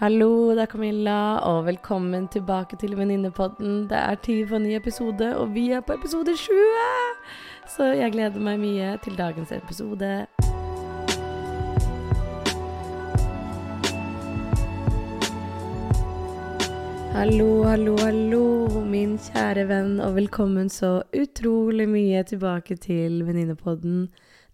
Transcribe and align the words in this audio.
Hallo, 0.00 0.50
det 0.56 0.62
er 0.62 0.66
Camilla, 0.66 1.36
og 1.44 1.66
velkommen 1.66 2.28
tilbake 2.32 2.76
til 2.80 2.96
Venninnepodden. 2.96 3.82
Det 3.90 3.98
er 3.98 4.14
tid 4.14 4.46
for 4.48 4.56
en 4.56 4.62
ny 4.62 4.70
episode, 4.76 5.36
og 5.36 5.52
vi 5.54 5.70
er 5.76 5.80
på 5.80 5.92
episode 5.92 6.36
20! 6.36 6.54
Så 7.68 7.84
jeg 7.84 8.12
gleder 8.12 8.40
meg 8.40 8.62
mye 8.62 8.94
til 9.04 9.18
dagens 9.18 9.52
episode. 9.52 10.24
Hallo, 17.12 17.50
hallo, 17.68 17.98
hallo, 18.00 18.44
min 18.80 19.18
kjære 19.20 19.68
venn, 19.68 19.98
og 20.00 20.16
velkommen 20.16 20.72
så 20.72 21.02
utrolig 21.12 21.88
mye 21.92 22.24
tilbake 22.24 22.80
til 22.80 23.26
Venninnepodden. 23.28 24.06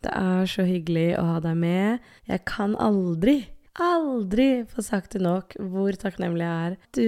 Det 0.02 0.10
er 0.10 0.46
så 0.50 0.66
hyggelig 0.66 1.12
å 1.20 1.28
ha 1.30 1.42
deg 1.44 1.54
med. 1.62 2.02
Jeg 2.26 2.42
kan 2.50 2.74
aldri, 2.82 3.44
aldri 3.82 4.64
få 4.70 4.84
sagt 4.84 5.16
det 5.16 5.22
nok 5.24 5.56
hvor 5.72 5.96
takknemlig 6.00 6.46
jeg 6.46 6.66
er. 6.70 6.77
Du 6.96 7.06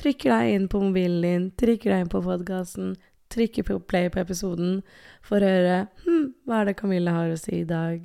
trykker 0.00 0.34
deg 0.34 0.54
inn 0.54 0.70
på 0.70 0.82
mobilen 0.82 1.22
din, 1.24 1.50
trykker 1.60 1.94
deg 1.94 2.04
inn 2.04 2.12
på 2.12 2.22
podkasten, 2.24 2.94
trykker 3.34 3.66
på 3.68 3.78
play 3.90 4.10
på 4.12 4.22
episoden 4.22 4.82
for 5.24 5.42
å 5.42 5.52
høre 5.54 5.78
hm, 6.04 6.26
hva 6.46 6.60
er 6.60 6.70
det 6.70 6.78
Camilla 6.80 7.14
har 7.16 7.32
å 7.32 7.38
si 7.40 7.62
i 7.62 7.68
dag. 7.68 8.02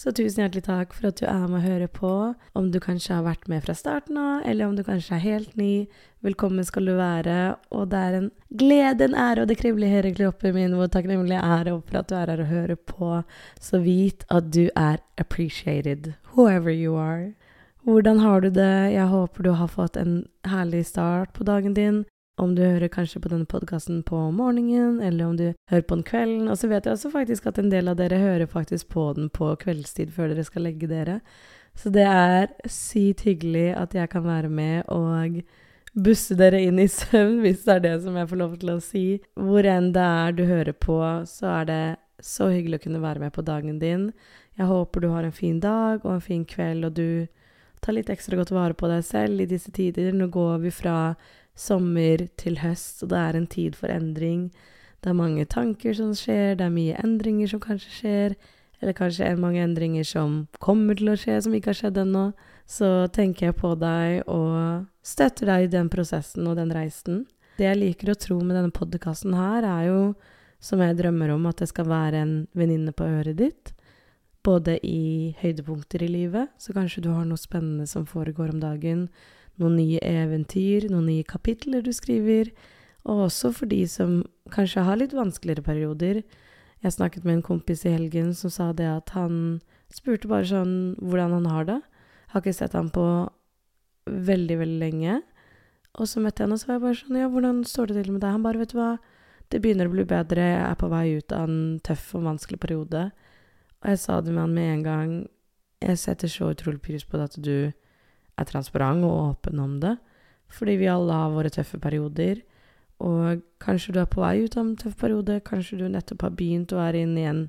Så 0.00 0.14
tusen 0.16 0.40
hjertelig 0.40 0.62
takk 0.64 0.94
for 0.96 1.10
at 1.10 1.18
du 1.20 1.26
er 1.28 1.42
med 1.50 1.58
og 1.58 1.66
hører 1.66 1.90
på. 1.92 2.10
Om 2.56 2.70
du 2.72 2.78
kanskje 2.80 3.18
har 3.18 3.26
vært 3.26 3.50
med 3.52 3.66
fra 3.66 3.74
starten 3.76 4.16
av, 4.16 4.46
eller 4.48 4.70
om 4.70 4.78
du 4.78 4.80
kanskje 4.86 5.18
er 5.18 5.24
helt 5.26 5.58
ny, 5.60 5.90
velkommen 6.24 6.64
skal 6.64 6.88
du 6.88 6.94
være. 6.96 7.36
Og 7.74 7.90
det 7.92 8.00
er 8.00 8.16
en 8.16 8.30
glede, 8.62 9.10
en 9.10 9.18
ære, 9.18 9.42
og 9.42 9.50
det 9.50 9.58
kribler 9.60 9.90
i 9.90 9.92
hele 9.98 10.14
kroppen 10.16 10.56
min 10.56 10.78
hvor 10.78 10.88
takknemlig 10.94 11.36
jeg 11.36 11.58
er 11.58 11.72
for 11.74 12.00
at 12.00 12.08
du 12.08 12.16
er 12.16 12.32
her 12.32 12.44
og 12.46 12.52
hører 12.54 12.80
på. 12.94 13.10
Så 13.60 13.82
vit 13.84 14.24
at 14.30 14.48
du 14.54 14.70
er 14.72 15.04
appreciated, 15.20 16.14
whoever 16.32 16.72
you 16.72 16.96
are. 16.96 17.34
Hvordan 17.90 18.18
har 18.18 18.40
du 18.40 18.50
det? 18.54 18.92
Jeg 18.92 19.06
håper 19.10 19.42
du 19.42 19.50
har 19.50 19.66
fått 19.68 19.96
en 19.98 20.22
herlig 20.46 20.84
start 20.86 21.32
på 21.34 21.42
dagen 21.42 21.72
din 21.74 22.04
om 22.38 22.52
du 22.54 22.60
hører 22.62 22.88
kanskje 22.88 23.18
på 23.20 23.30
denne 23.32 23.48
podkasten 23.50 24.04
på 24.06 24.18
morgenen, 24.30 25.00
eller 25.02 25.26
om 25.26 25.32
du 25.36 25.48
hører 25.72 25.82
på 25.88 25.96
den 25.98 26.04
kvelden. 26.06 26.44
Og 26.46 26.58
så 26.60 26.70
vet 26.70 26.86
jeg 26.86 26.94
også 26.94 27.10
faktisk 27.10 27.48
at 27.50 27.58
en 27.58 27.72
del 27.72 27.90
av 27.90 27.96
dere 27.98 28.20
hører 28.22 28.46
faktisk 28.46 28.92
på 28.94 29.08
den 29.16 29.26
på 29.34 29.48
kveldstid 29.64 30.12
før 30.14 30.30
dere 30.30 30.44
skal 30.46 30.68
legge 30.68 30.86
dere. 30.86 31.18
Så 31.74 31.90
det 31.90 32.04
er 32.06 32.46
sykt 32.70 33.24
hyggelig 33.26 33.72
at 33.80 33.96
jeg 33.98 34.12
kan 34.12 34.22
være 34.28 34.52
med 34.60 34.86
og 34.86 35.40
busse 35.98 36.38
dere 36.38 36.62
inn 36.62 36.78
i 36.78 36.86
søvn, 36.86 37.40
hvis 37.44 37.66
det 37.66 37.74
er 37.74 37.84
det 37.88 37.96
som 38.06 38.20
jeg 38.20 38.30
får 38.30 38.42
lov 38.44 38.56
til 38.62 38.72
å 38.76 38.78
si. 38.86 39.04
Hvor 39.34 39.66
enn 39.66 39.90
det 39.98 40.06
er 40.22 40.38
du 40.38 40.44
hører 40.46 40.78
på, 40.78 41.00
så 41.26 41.50
er 41.56 41.68
det 41.72 41.82
så 42.22 42.52
hyggelig 42.54 42.78
å 42.78 42.86
kunne 42.86 43.02
være 43.02 43.26
med 43.26 43.34
på 43.34 43.42
dagen 43.42 43.82
din. 43.82 44.12
Jeg 44.54 44.70
håper 44.70 45.02
du 45.02 45.10
har 45.10 45.26
en 45.26 45.34
fin 45.34 45.58
dag 45.58 46.06
og 46.06 46.14
en 46.20 46.26
fin 46.30 46.46
kveld, 46.46 46.86
og 46.86 46.94
du 46.94 47.26
tar 47.80 47.96
litt 47.96 48.10
ekstra 48.12 48.38
godt 48.38 48.52
vare 48.54 48.76
på 48.76 48.88
deg 48.90 49.04
selv 49.06 49.42
i 49.42 49.48
disse 49.48 49.72
tider. 49.74 50.12
Nå 50.16 50.30
går 50.32 50.60
vi 50.64 50.72
fra 50.74 51.14
sommer 51.58 52.26
til 52.40 52.60
høst, 52.62 53.02
og 53.04 53.12
det 53.12 53.20
er 53.20 53.38
en 53.38 53.48
tid 53.50 53.76
for 53.78 53.92
endring. 53.92 54.48
Det 55.00 55.12
er 55.12 55.16
mange 55.16 55.46
tanker 55.48 55.96
som 55.96 56.12
skjer, 56.16 56.56
det 56.58 56.66
er 56.66 56.74
mye 56.74 56.98
endringer 57.00 57.48
som 57.50 57.62
kanskje 57.62 57.92
skjer, 57.96 58.36
eller 58.80 58.96
kanskje 58.96 59.26
er 59.28 59.40
mange 59.40 59.60
endringer 59.64 60.06
som 60.08 60.42
kommer 60.60 60.96
til 60.96 61.12
å 61.12 61.16
skje, 61.20 61.38
som 61.44 61.56
ikke 61.56 61.72
har 61.72 61.80
skjedd 61.80 62.00
ennå. 62.00 62.30
Så 62.70 62.88
tenker 63.12 63.50
jeg 63.50 63.58
på 63.60 63.74
deg 63.80 64.28
og 64.30 64.86
støtter 65.04 65.50
deg 65.50 65.66
i 65.66 65.72
den 65.72 65.90
prosessen 65.92 66.46
og 66.48 66.56
den 66.60 66.72
reisen. 66.72 67.24
Det 67.58 67.66
jeg 67.66 67.80
liker 67.80 68.12
å 68.12 68.20
tro 68.20 68.38
med 68.40 68.56
denne 68.56 68.72
podkasten 68.72 69.34
her, 69.36 69.66
er 69.66 69.88
jo, 69.90 70.00
som 70.60 70.80
jeg 70.84 70.96
drømmer 70.96 71.32
om, 71.34 71.48
at 71.48 71.60
det 71.60 71.68
skal 71.72 71.88
være 71.88 72.22
en 72.24 72.34
venninne 72.56 72.92
på 72.96 73.08
øret 73.08 73.40
ditt. 73.40 73.72
Både 74.46 74.78
i 74.86 75.34
høydepunkter 75.42 76.02
i 76.02 76.08
livet, 76.08 76.48
så 76.56 76.72
kanskje 76.72 77.04
du 77.04 77.10
har 77.12 77.26
noe 77.28 77.40
spennende 77.40 77.86
som 77.86 78.06
foregår 78.08 78.54
om 78.54 78.62
dagen 78.62 79.08
noen 79.60 79.76
nye 79.76 80.00
eventyr, 80.04 80.88
noen 80.90 81.08
nye 81.10 81.26
kapitler 81.26 81.84
du 81.84 81.92
skriver, 81.92 82.50
og 83.08 83.26
også 83.28 83.52
for 83.56 83.70
de 83.70 83.82
som 83.88 84.20
kanskje 84.52 84.84
har 84.86 85.00
litt 85.00 85.16
vanskeligere 85.16 85.64
perioder. 85.64 86.22
Jeg 86.80 86.96
snakket 86.96 87.26
med 87.26 87.38
en 87.38 87.44
kompis 87.44 87.84
i 87.84 87.94
helgen 87.94 88.32
som 88.36 88.52
sa 88.52 88.70
det 88.76 88.88
at 88.88 89.12
han 89.16 89.60
spurte 89.92 90.30
bare 90.30 90.48
sånn 90.48 90.74
hvordan 91.00 91.36
han 91.38 91.48
har 91.52 91.68
det. 91.68 91.78
Har 92.32 92.44
ikke 92.44 92.56
sett 92.56 92.76
ham 92.76 92.90
på 92.92 93.04
veldig, 94.08 94.58
veldig 94.62 94.80
lenge. 94.80 95.20
Og 95.98 96.08
så 96.08 96.22
møtte 96.22 96.44
jeg 96.44 96.48
henne, 96.48 96.56
og 96.56 96.62
så 96.62 96.70
var 96.70 96.78
jeg 96.78 96.84
bare 96.84 97.00
sånn 97.00 97.18
Ja, 97.18 97.30
hvordan 97.32 97.64
står 97.66 97.90
det 97.90 97.96
til 97.98 98.12
med 98.14 98.22
deg? 98.22 98.36
Han 98.36 98.44
bare, 98.46 98.60
vet 98.62 98.72
du 98.72 98.78
hva, 98.78 98.92
det 99.50 99.60
begynner 99.60 99.90
å 99.90 99.92
bli 99.92 100.06
bedre, 100.08 100.44
jeg 100.52 100.62
er 100.62 100.78
på 100.78 100.88
vei 100.92 101.06
ut 101.18 101.34
av 101.34 101.48
en 101.48 101.80
tøff 101.84 102.12
og 102.14 102.28
vanskelig 102.28 102.60
periode. 102.62 103.08
Og 103.80 103.92
jeg 103.92 104.00
sa 104.02 104.20
det 104.20 104.32
med 104.34 104.44
han 104.44 104.54
med 104.54 104.72
en 104.74 104.82
gang. 104.84 105.12
Jeg 105.80 105.98
setter 105.98 106.28
så 106.28 106.50
utrolig 106.52 106.82
pris 106.84 107.04
på 107.04 107.20
at 107.20 107.36
du 107.40 107.72
er 108.40 108.48
transparent 108.48 109.04
og 109.04 109.30
åpen 109.30 109.60
om 109.60 109.78
det. 109.80 109.96
Fordi 110.52 110.76
vi 110.80 110.90
alle 110.90 111.16
har 111.16 111.32
våre 111.32 111.52
tøffe 111.52 111.80
perioder. 111.80 112.42
Og 113.00 113.40
kanskje 113.62 113.94
du 113.94 114.00
er 114.02 114.10
på 114.10 114.20
vei 114.20 114.42
ut 114.44 114.56
av 114.58 114.66
en 114.66 114.76
tøff 114.76 114.98
periode, 115.00 115.40
kanskje 115.46 115.78
du 115.80 115.86
nettopp 115.88 116.26
har 116.26 116.36
begynt 116.36 116.74
å 116.74 116.82
være 116.82 117.00
inn 117.06 117.16
igjen, 117.16 117.46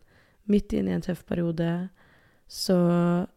midt 0.47 0.71
inne 0.77 0.93
i 0.93 0.95
en 0.95 1.03
tøff 1.03 1.25
periode. 1.27 1.89
Så 2.47 2.77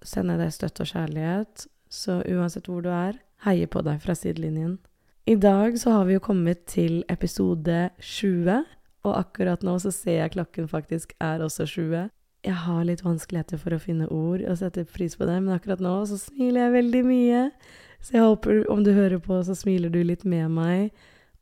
sender 0.06 0.38
jeg 0.38 0.44
deg 0.44 0.54
støtte 0.54 0.86
og 0.86 0.92
kjærlighet. 0.92 1.66
Så 1.90 2.20
uansett 2.30 2.70
hvor 2.70 2.84
du 2.84 2.92
er, 2.94 3.18
heier 3.46 3.70
på 3.70 3.82
deg 3.86 3.98
fra 4.02 4.14
sidelinjen. 4.18 4.78
I 5.26 5.34
dag 5.40 5.78
så 5.80 5.96
har 5.96 6.06
vi 6.06 6.14
jo 6.18 6.22
kommet 6.22 6.66
til 6.70 7.00
episode 7.10 7.88
20, 7.98 8.62
og 9.04 9.14
akkurat 9.18 9.64
nå 9.64 9.78
så 9.82 9.90
ser 9.94 10.20
jeg 10.20 10.34
klokken 10.36 10.68
faktisk 10.70 11.16
er 11.22 11.42
også 11.42 11.66
20 11.66 12.10
jeg 12.44 12.56
har 12.66 12.84
litt 12.84 13.02
vanskeligheter 13.04 13.60
for 13.60 13.74
å 13.74 13.80
finne 13.80 14.08
ord 14.12 14.42
og 14.44 14.58
sette 14.60 14.84
pris 14.88 15.16
på 15.16 15.26
det, 15.28 15.38
men 15.40 15.56
akkurat 15.56 15.82
nå 15.82 15.94
så 16.10 16.18
smiler 16.20 16.66
jeg 16.66 16.76
veldig 16.76 17.02
mye. 17.08 17.42
Så 18.04 18.18
jeg 18.18 18.26
håper 18.26 18.64
om 18.72 18.82
du 18.84 18.92
hører 18.92 19.20
på, 19.24 19.38
så 19.46 19.56
smiler 19.56 19.92
du 19.92 20.02
litt 20.04 20.26
med 20.28 20.52
meg, 20.52 20.90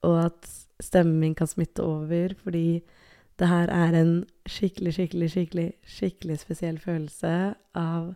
og 0.07 0.19
at 0.29 0.53
stemmen 0.83 1.19
min 1.19 1.35
kan 1.39 1.51
smitte 1.51 1.83
over, 1.83 2.37
fordi 2.43 2.83
det 3.41 3.49
her 3.51 3.71
er 3.75 3.97
en 3.99 4.13
skikkelig, 4.47 4.95
skikkelig, 4.95 5.31
skikkelig, 5.33 5.69
skikkelig 5.89 6.39
spesiell 6.43 6.79
følelse 6.79 7.35
av 7.79 8.13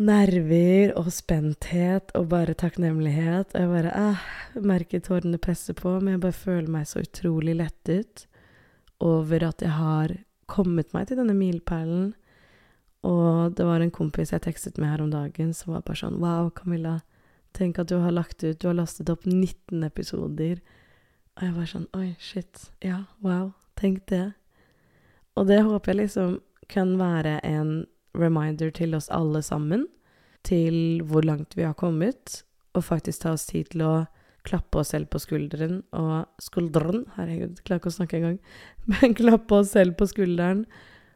nerver 0.00 0.94
og 0.96 1.10
spenthet 1.12 2.12
og 2.16 2.30
bare 2.32 2.56
takknemlighet. 2.58 3.54
Og 3.54 3.60
jeg 3.60 3.70
bare 3.72 3.94
ah, 3.96 4.26
merker 4.60 5.04
tårene 5.04 5.40
presse 5.40 5.76
på, 5.76 5.98
men 6.00 6.16
jeg 6.16 6.24
bare 6.24 6.40
føler 6.40 6.72
meg 6.72 6.88
så 6.88 7.04
utrolig 7.04 7.56
lettet 7.60 8.26
over 9.00 9.48
at 9.48 9.64
jeg 9.64 9.72
har 9.76 10.18
kommet 10.50 10.92
meg 10.96 11.08
til 11.08 11.20
denne 11.20 11.36
milepælen. 11.36 12.10
Og 13.06 13.54
det 13.56 13.64
var 13.64 13.80
en 13.80 13.94
kompis 13.94 14.34
jeg 14.34 14.44
tekstet 14.44 14.78
med 14.78 14.92
her 14.92 15.04
om 15.04 15.12
dagen, 15.12 15.54
som 15.56 15.72
var 15.74 15.86
bare 15.86 16.02
sånn 16.02 16.18
Wow, 16.20 16.50
Camilla, 16.52 16.98
tenk 17.56 17.80
at 17.80 17.88
du 17.88 17.96
har 18.02 18.12
lagt 18.12 18.44
ut 18.44 18.60
Du 18.60 18.68
har 18.68 18.76
lastet 18.76 19.08
opp 19.12 19.24
19 19.24 19.86
episoder. 19.86 20.60
Og 21.38 21.46
jeg 21.46 21.56
var 21.56 21.70
sånn 21.70 21.88
Oi, 21.96 22.10
shit. 22.20 22.68
Ja, 22.84 23.06
wow. 23.24 23.54
Tenk 23.80 24.04
det. 24.12 24.32
Og 25.38 25.48
det 25.48 25.62
håper 25.64 25.94
jeg 25.94 26.02
liksom 26.02 26.38
kan 26.70 26.98
være 27.00 27.38
en 27.46 27.86
reminder 28.14 28.70
til 28.74 28.94
oss 28.94 29.08
alle 29.10 29.42
sammen, 29.42 29.86
til 30.44 31.02
hvor 31.06 31.24
langt 31.26 31.56
vi 31.56 31.64
har 31.64 31.74
kommet, 31.78 32.42
og 32.74 32.84
faktisk 32.84 33.22
ta 33.22 33.32
oss 33.34 33.48
tid 33.48 33.72
til 33.72 33.82
å 33.86 33.94
klappe 34.46 34.80
oss 34.80 34.92
selv 34.94 35.10
på 35.12 35.20
skulderen 35.22 35.82
og 35.96 36.28
Skulderen, 36.42 37.04
herregud, 37.16 37.60
klarer 37.64 37.82
ikke 37.82 37.92
å 37.92 37.98
snakke 37.98 38.20
engang. 38.20 38.38
Men 38.94 39.16
klappe 39.18 39.60
oss 39.60 39.74
selv 39.76 39.96
på 39.98 40.08
skulderen. 40.10 40.64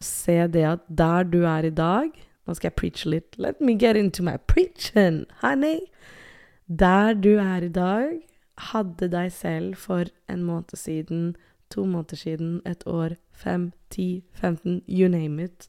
Se 0.05 0.37
det 0.53 0.65
at 0.69 0.85
der 0.89 1.25
du 1.29 1.45
er 1.49 1.71
i 1.71 1.75
dag 1.75 2.13
Nå 2.45 2.53
skal 2.53 2.69
jeg 2.69 2.77
preache 2.77 3.09
litt. 3.09 3.39
Let 3.41 3.61
me 3.65 3.73
get 3.73 3.97
into 3.97 4.21
my 4.21 4.37
preaching, 4.53 5.23
honey. 5.41 5.81
Der 6.69 7.15
du 7.15 7.39
er 7.41 7.65
i 7.65 7.73
dag, 7.73 8.19
hadde 8.71 9.09
deg 9.09 9.33
selv 9.33 9.79
for 9.81 10.11
en 10.29 10.43
måned 10.45 10.77
siden, 10.77 11.35
to 11.73 11.87
måneder 11.89 12.21
siden, 12.21 12.61
et 12.69 12.85
år, 12.87 13.17
fem, 13.33 13.73
ti, 13.89 14.25
15, 14.37 14.83
you 14.87 15.09
name 15.09 15.41
it, 15.43 15.69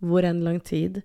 hvor 0.00 0.24
enn 0.24 0.40
lang 0.44 0.62
tid. 0.64 1.02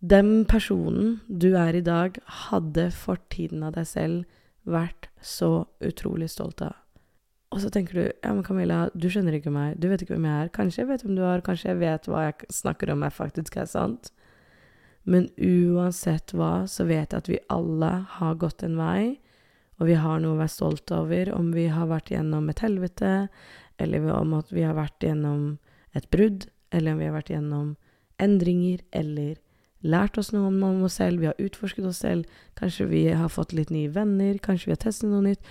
Den 0.00 0.44
personen 0.46 1.20
du 1.26 1.54
er 1.56 1.74
i 1.74 1.84
dag, 1.84 2.18
hadde 2.46 2.90
fortiden 2.94 3.66
av 3.66 3.74
deg 3.74 3.90
selv 3.90 4.24
vært 4.66 5.08
så 5.22 5.66
utrolig 5.84 6.28
stolt 6.32 6.62
av. 6.66 6.74
Og 7.54 7.62
så 7.62 7.70
tenker 7.72 7.96
du 7.96 8.02
ja, 8.04 8.32
men 8.34 8.42
Camilla, 8.44 8.86
du 8.92 9.06
skjønner 9.08 9.38
ikke 9.38 9.52
meg, 9.54 9.76
du 9.80 9.86
vet 9.88 10.02
ikke 10.02 10.16
hvem 10.16 10.26
jeg 10.28 10.46
er. 10.46 10.52
Kanskje 10.54 10.82
jeg 10.82 10.90
vet 10.90 11.04
hvem 11.06 11.14
du 11.16 11.22
er, 11.24 11.44
kanskje 11.46 11.70
jeg 11.70 11.80
vet 11.80 12.08
hva 12.10 12.24
jeg 12.26 12.48
snakker 12.52 12.92
om 12.92 13.04
er 13.06 13.14
faktisk 13.14 13.56
er 13.62 13.68
sant. 13.70 14.10
Men 15.06 15.28
uansett 15.38 16.34
hva, 16.34 16.66
så 16.66 16.84
vet 16.88 17.14
jeg 17.14 17.22
at 17.22 17.30
vi 17.30 17.38
alle 17.54 17.92
har 18.18 18.40
gått 18.42 18.66
en 18.66 18.74
vei, 18.80 19.16
og 19.78 19.86
vi 19.90 19.96
har 20.00 20.20
noe 20.20 20.34
å 20.34 20.40
være 20.40 20.52
stolt 20.56 20.90
over, 20.96 21.30
om 21.36 21.52
vi 21.54 21.68
har 21.70 21.86
vært 21.90 22.10
gjennom 22.10 22.50
et 22.50 22.62
helvete, 22.64 23.14
eller 23.78 24.10
om 24.16 24.34
at 24.38 24.50
vi 24.50 24.64
har 24.66 24.74
vært 24.76 25.04
gjennom 25.04 25.58
et 25.96 26.08
brudd, 26.10 26.48
eller 26.74 26.96
om 26.96 27.02
vi 27.02 27.08
har 27.08 27.14
vært 27.14 27.32
gjennom 27.36 27.74
endringer, 28.22 28.82
eller 28.90 29.36
lært 29.84 30.18
oss 30.18 30.32
noe 30.32 30.48
om 30.48 30.84
oss 30.86 30.98
selv, 31.00 31.20
vi 31.20 31.30
har 31.30 31.40
utforsket 31.42 31.86
oss 31.88 32.02
selv, 32.04 32.26
kanskje 32.58 32.88
vi 32.90 33.02
har 33.12 33.28
fått 33.32 33.52
litt 33.56 33.72
nye 33.74 33.90
venner, 33.92 34.38
kanskje 34.38 34.70
vi 34.70 34.76
har 34.76 34.84
testet 34.86 35.10
noe 35.10 35.24
nytt. 35.24 35.42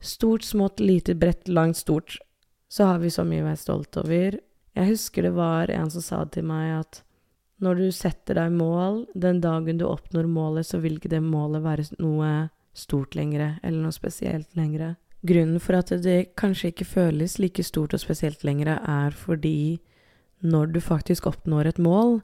Stort, 0.00 0.44
smått, 0.44 0.80
lite, 0.80 1.14
bredt, 1.14 1.48
langt, 1.48 1.76
stort. 1.76 2.18
Så 2.70 2.86
har 2.88 2.98
vi 3.02 3.10
så 3.10 3.24
mye 3.26 3.42
å 3.44 3.50
være 3.50 3.60
stolt 3.60 3.96
over. 4.00 4.38
Jeg 4.78 4.90
husker 4.92 5.26
det 5.26 5.34
var 5.36 5.70
en 5.74 5.90
som 5.90 6.04
sa 6.04 6.24
til 6.24 6.46
meg 6.46 6.80
at 6.80 7.04
Når 7.60 7.74
du 7.76 7.90
setter 7.92 8.38
deg 8.38 8.54
mål, 8.56 9.02
den 9.12 9.42
dagen 9.44 9.76
du 9.76 9.84
oppnår 9.84 10.24
målet, 10.24 10.64
så 10.64 10.78
vil 10.80 10.94
ikke 10.96 11.10
det 11.12 11.20
målet 11.20 11.60
være 11.60 11.84
noe 12.00 12.48
stort 12.72 13.12
lenger, 13.12 13.58
eller 13.62 13.82
noe 13.82 13.92
spesielt 13.92 14.48
lenger. 14.56 14.94
Grunnen 15.20 15.60
for 15.60 15.76
at 15.76 15.92
det 16.00 16.32
kanskje 16.40 16.70
ikke 16.72 16.88
føles 16.88 17.36
like 17.36 17.60
stort 17.60 17.92
og 17.92 18.00
spesielt 18.00 18.46
lenger, 18.48 18.78
er 18.80 19.12
fordi 19.12 19.76
når 20.40 20.72
du 20.72 20.80
faktisk 20.80 21.28
oppnår 21.28 21.68
et 21.68 21.82
mål, 21.82 22.22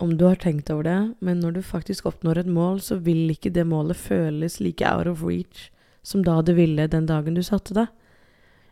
om 0.00 0.16
du 0.16 0.24
har 0.24 0.40
tenkt 0.40 0.70
over 0.72 0.86
det, 0.88 1.00
men 1.20 1.42
når 1.42 1.58
du 1.58 1.62
faktisk 1.62 2.06
oppnår 2.08 2.42
et 2.42 2.48
mål, 2.48 2.80
så 2.80 2.96
vil 2.96 3.30
ikke 3.32 3.52
det 3.52 3.66
målet 3.68 3.96
føles 4.00 4.60
like 4.60 4.84
out 4.88 5.06
of 5.10 5.22
reach 5.26 5.68
som 6.02 6.22
da 6.24 6.40
det 6.42 6.56
ville 6.56 6.86
den 6.88 7.06
dagen 7.06 7.34
du 7.34 7.42
satte 7.44 7.74
det. 7.76 7.86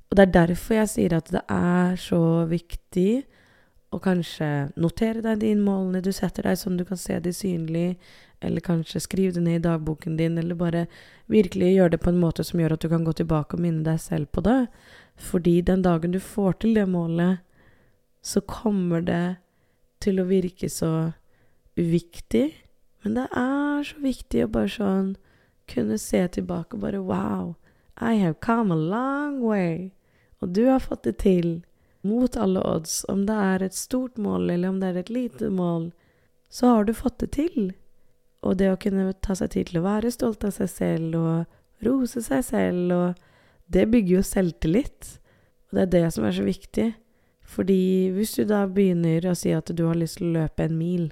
Og 0.09 0.17
det 0.17 0.25
er 0.25 0.37
derfor 0.47 0.79
jeg 0.79 0.93
sier 0.95 1.17
at 1.19 1.29
det 1.33 1.43
er 1.53 1.99
så 2.01 2.21
viktig 2.49 3.11
å 3.93 4.01
kanskje 4.05 4.49
notere 4.81 5.23
deg 5.25 5.43
de 5.43 5.53
målene 5.57 6.03
du 6.05 6.11
setter 6.13 6.49
deg, 6.49 6.59
sånn 6.61 6.79
du 6.81 6.85
kan 6.89 7.01
se 7.01 7.19
de 7.25 7.33
synlig, 7.33 7.99
eller 8.45 8.65
kanskje 8.65 9.03
skrive 9.03 9.35
det 9.37 9.43
ned 9.45 9.61
i 9.61 9.65
dagboken 9.67 10.17
din, 10.19 10.39
eller 10.41 10.57
bare 10.57 10.87
virkelig 11.33 11.75
gjøre 11.75 11.97
det 11.97 12.01
på 12.05 12.13
en 12.13 12.21
måte 12.21 12.45
som 12.47 12.61
gjør 12.61 12.77
at 12.77 12.85
du 12.85 12.89
kan 12.93 13.05
gå 13.05 13.15
tilbake 13.21 13.57
og 13.57 13.65
minne 13.65 13.85
deg 13.85 14.01
selv 14.01 14.31
på 14.33 14.45
det. 14.45 14.61
Fordi 15.19 15.59
den 15.67 15.83
dagen 15.85 16.15
du 16.15 16.21
får 16.23 16.61
til 16.63 16.77
det 16.79 16.87
målet, 16.89 17.45
så 18.23 18.41
kommer 18.45 19.03
det 19.05 19.39
til 20.03 20.21
å 20.21 20.29
virke 20.29 20.71
så 20.73 21.13
uviktig. 21.79 22.53
Men 23.05 23.15
det 23.21 23.29
er 23.37 23.87
så 23.87 24.03
viktig 24.03 24.45
å 24.45 24.53
bare 24.53 24.73
sånn 24.73 25.15
kunne 25.69 25.99
se 26.01 26.21
tilbake 26.35 26.77
og 26.77 26.85
bare 26.87 27.05
Wow, 27.05 27.57
I 28.01 28.19
have 28.23 28.41
come 28.41 28.75
a 28.75 28.77
long 28.79 29.41
way. 29.43 29.93
Og 30.41 30.55
du 30.55 30.67
har 30.69 30.83
fått 30.83 31.05
det 31.05 31.19
til 31.23 31.63
mot 32.07 32.37
alle 32.37 32.63
odds, 32.63 33.05
om 33.09 33.27
det 33.27 33.35
er 33.35 33.65
et 33.65 33.75
stort 33.75 34.19
mål 34.19 34.51
eller 34.51 34.71
om 34.71 34.79
det 34.81 34.93
er 34.93 35.01
et 35.03 35.11
lite 35.11 35.51
mål, 35.51 35.91
så 36.49 36.75
har 36.75 36.85
du 36.85 36.95
fått 36.95 37.19
det 37.19 37.33
til. 37.37 37.73
Og 38.47 38.59
det 38.61 38.71
å 38.71 38.79
kunne 38.81 39.11
ta 39.25 39.35
seg 39.37 39.51
tid 39.55 39.71
til 39.71 39.81
å 39.81 39.87
være 39.89 40.13
stolt 40.15 40.47
av 40.47 40.55
seg 40.55 40.71
selv 40.71 41.19
og 41.19 41.87
rose 41.87 42.23
seg 42.23 42.45
selv, 42.47 42.95
og 42.95 43.73
det 43.73 43.89
bygger 43.91 44.19
jo 44.19 44.25
selvtillit. 44.25 45.19
Og 45.69 45.77
det 45.77 45.83
er 45.85 45.93
det 45.97 46.05
som 46.15 46.25
er 46.25 46.37
så 46.37 46.47
viktig. 46.47 46.93
Fordi 47.49 48.11
hvis 48.13 48.35
du 48.37 48.43
da 48.49 48.67
begynner 48.69 49.25
å 49.31 49.37
si 49.39 49.55
at 49.57 49.71
du 49.73 49.87
har 49.89 49.97
lyst 49.97 50.21
til 50.21 50.29
å 50.29 50.43
løpe 50.43 50.67
en 50.67 50.77
mil, 50.77 51.09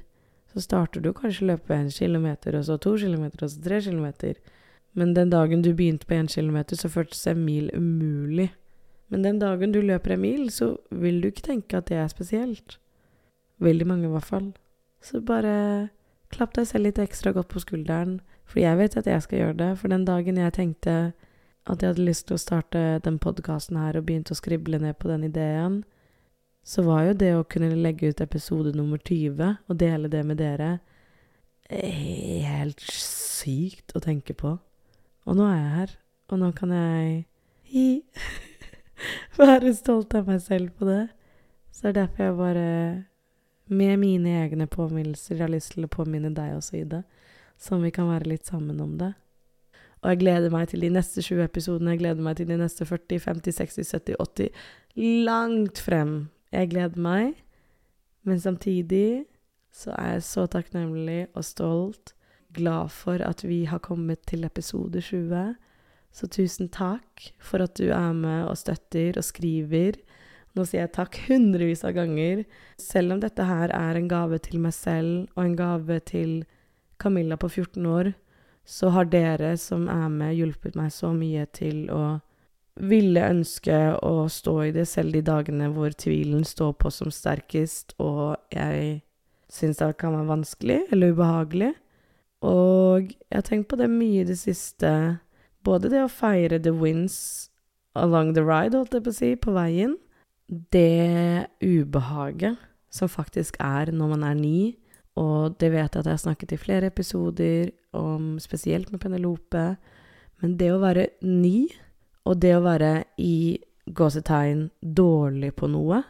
så 0.52 0.62
starter 0.64 1.00
du 1.04 1.10
kanskje 1.16 1.46
å 1.46 1.48
løpe 1.54 1.74
en 1.74 1.88
kilometer, 1.92 2.58
og 2.58 2.66
så 2.68 2.76
to 2.80 2.94
kilometer, 3.00 3.44
og 3.44 3.52
så 3.52 3.62
tre 3.64 3.80
kilometer. 3.84 4.36
Men 4.96 5.14
den 5.16 5.32
dagen 5.32 5.64
du 5.64 5.72
begynte 5.76 6.08
på 6.08 6.16
én 6.16 6.28
kilometer, 6.32 6.76
så 6.76 6.88
føltes 6.92 7.26
en 7.28 7.42
mil 7.44 7.70
umulig. 7.74 8.50
Men 9.08 9.22
den 9.22 9.38
dagen 9.38 9.72
du 9.72 9.80
løper 9.80 10.14
en 10.14 10.22
mil, 10.22 10.48
så 10.50 10.76
vil 10.90 11.20
du 11.20 11.28
ikke 11.28 11.48
tenke 11.50 11.78
at 11.78 11.88
det 11.88 11.98
er 12.00 12.08
spesielt. 12.12 12.78
Veldig 13.60 13.86
mange, 13.86 14.08
i 14.08 14.12
hvert 14.12 14.28
fall. 14.28 14.52
Så 15.00 15.20
bare 15.20 15.90
klapp 16.32 16.56
deg 16.56 16.66
selv 16.68 16.88
litt 16.88 16.98
ekstra 17.00 17.32
godt 17.32 17.52
på 17.52 17.62
skulderen, 17.62 18.20
for 18.46 18.60
jeg 18.60 18.78
vet 18.78 18.96
at 18.96 19.06
jeg 19.06 19.22
skal 19.22 19.38
gjøre 19.38 19.58
det. 19.60 19.70
For 19.80 19.92
den 19.92 20.04
dagen 20.04 20.40
jeg 20.40 20.56
tenkte 20.56 20.96
at 21.66 21.82
jeg 21.82 21.92
hadde 21.92 22.08
lyst 22.08 22.28
til 22.28 22.36
å 22.36 22.42
starte 22.42 22.86
den 23.04 23.20
podkasten 23.22 23.78
her 23.80 23.98
og 23.98 24.06
begynte 24.08 24.34
å 24.34 24.38
skrible 24.38 24.80
ned 24.82 24.98
på 25.00 25.10
den 25.10 25.26
ideen, 25.26 25.82
så 26.66 26.82
var 26.82 27.04
jo 27.06 27.14
det 27.14 27.32
å 27.36 27.46
kunne 27.46 27.70
legge 27.78 28.10
ut 28.10 28.20
episode 28.24 28.72
nummer 28.74 28.98
20 28.98 29.42
og 29.70 29.78
dele 29.78 30.10
det 30.10 30.22
med 30.26 30.40
dere 30.42 30.78
helt 31.70 32.82
sykt 32.82 33.94
å 33.94 34.02
tenke 34.02 34.34
på. 34.34 34.56
Og 35.26 35.38
nå 35.38 35.46
er 35.46 35.58
jeg 35.58 35.74
her, 35.76 35.92
og 36.30 36.40
nå 36.42 36.50
kan 36.58 36.72
jeg 36.74 37.24
hi 37.70 37.88
være 39.40 39.74
stolt 39.74 40.14
av 40.18 40.30
meg 40.30 40.42
selv 40.42 40.74
på 40.78 40.88
det. 40.88 41.04
Så 41.70 41.86
det 41.86 41.92
er 41.92 41.98
derfor 42.00 42.24
jeg 42.24 42.38
bare, 42.38 42.68
med 43.66 43.98
mine 44.00 44.34
egne 44.44 44.66
påminnelser, 44.70 45.42
har 45.42 45.52
lyst 45.52 45.74
til 45.74 45.86
å 45.86 45.92
påminne 45.92 46.32
deg 46.34 46.54
også 46.56 46.80
i 46.80 46.84
det. 46.88 47.02
Sånn 47.60 47.84
vi 47.84 47.92
kan 47.94 48.08
være 48.10 48.30
litt 48.30 48.46
sammen 48.46 48.80
om 48.82 48.94
det. 49.00 49.12
Og 50.04 50.12
jeg 50.12 50.20
gleder 50.22 50.52
meg 50.52 50.70
til 50.70 50.84
de 50.84 50.92
neste 50.92 51.22
20 51.24 51.42
episodene. 51.46 51.94
Jeg 51.94 52.04
gleder 52.04 52.22
meg 52.22 52.38
til 52.38 52.48
de 52.50 52.58
neste 52.60 52.86
40, 52.86 53.18
50, 53.22 53.56
60, 53.58 53.90
70, 53.90 54.18
80. 54.22 54.66
Langt 55.26 55.80
frem. 55.82 56.16
Jeg 56.56 56.72
gleder 56.72 57.00
meg. 57.00 57.34
Men 58.26 58.40
samtidig 58.40 59.26
så 59.76 59.92
er 59.94 60.16
jeg 60.16 60.26
så 60.26 60.46
takknemlig 60.50 61.26
og 61.36 61.44
stolt. 61.44 62.14
Glad 62.56 62.90
for 62.96 63.20
at 63.20 63.44
vi 63.44 63.64
har 63.68 63.82
kommet 63.84 64.24
til 64.26 64.46
episode 64.48 65.02
20. 65.04 65.54
Så 66.16 66.28
tusen 66.32 66.70
takk 66.72 67.28
for 67.44 67.60
at 67.60 67.76
du 67.76 67.90
er 67.92 68.12
med 68.16 68.46
og 68.48 68.56
støtter 68.56 69.18
og 69.20 69.26
skriver. 69.26 69.98
Nå 70.56 70.64
sier 70.64 70.86
jeg 70.86 70.94
takk 70.96 71.18
hundrevis 71.26 71.84
av 71.84 71.92
ganger. 71.98 72.46
Selv 72.80 73.12
om 73.12 73.20
dette 73.20 73.44
her 73.44 73.74
er 73.76 73.98
en 73.98 74.08
gave 74.08 74.40
til 74.40 74.62
meg 74.64 74.72
selv 74.72 75.26
og 75.36 75.42
en 75.44 75.58
gave 75.58 76.00
til 76.08 76.38
Camilla 76.96 77.36
på 77.36 77.50
14 77.52 77.84
år, 77.92 78.14
så 78.64 78.88
har 78.96 79.10
dere 79.12 79.52
som 79.60 79.84
er 79.92 80.08
med, 80.08 80.32
hjulpet 80.38 80.78
meg 80.78 80.88
så 80.94 81.12
mye 81.12 81.44
til 81.54 81.84
å 81.92 82.16
ville 82.76 83.24
ønske 83.30 83.76
å 84.04 84.26
stå 84.28 84.56
i 84.66 84.72
det 84.74 84.86
selv 84.90 85.16
de 85.16 85.22
dagene 85.24 85.70
hvor 85.72 85.94
tvilen 85.96 86.44
står 86.44 86.74
på 86.80 86.92
som 86.92 87.12
sterkest, 87.14 87.94
og 88.02 88.36
jeg 88.52 89.00
syns 89.52 89.80
det 89.80 89.92
kan 90.00 90.14
være 90.16 90.30
vanskelig 90.30 90.80
eller 90.92 91.14
ubehagelig. 91.16 91.72
Og 92.44 93.08
jeg 93.08 93.36
har 93.38 93.46
tenkt 93.46 93.70
på 93.70 93.78
det 93.80 93.88
mye 93.90 94.22
i 94.22 94.28
det 94.28 94.38
siste 94.38 94.90
både 95.66 95.90
det 95.90 96.02
å 96.04 96.12
feire 96.12 96.60
the 96.62 96.74
wins 96.74 97.48
along 97.96 98.34
the 98.36 98.44
ride, 98.44 98.76
holdt 98.76 98.94
jeg 98.94 99.06
på 99.06 99.12
å 99.12 99.16
si, 99.16 99.30
på 99.40 99.54
veien, 99.56 99.96
det 100.70 101.48
ubehaget 101.64 102.60
som 102.92 103.10
faktisk 103.10 103.56
er 103.62 103.90
når 103.92 104.12
man 104.12 104.26
er 104.28 104.36
ny, 104.38 104.60
og 105.16 105.56
det 105.60 105.72
vet 105.72 105.96
jeg 105.96 106.02
at 106.02 106.10
jeg 106.10 106.12
har 106.12 106.22
snakket 106.22 106.52
i 106.52 106.60
flere 106.60 106.90
episoder 106.92 107.72
om, 107.96 108.36
spesielt 108.42 108.92
med 108.92 109.00
Penelope, 109.02 109.64
men 110.42 110.56
det 110.60 110.68
å 110.74 110.82
være 110.82 111.08
ny, 111.24 111.66
og 112.26 112.40
det 112.42 112.52
å 112.56 112.64
være 112.64 112.92
i 113.22 113.58
gåsetegn 113.86 114.66
dårlig 114.82 115.52
på 115.56 115.70
noe, 115.70 116.02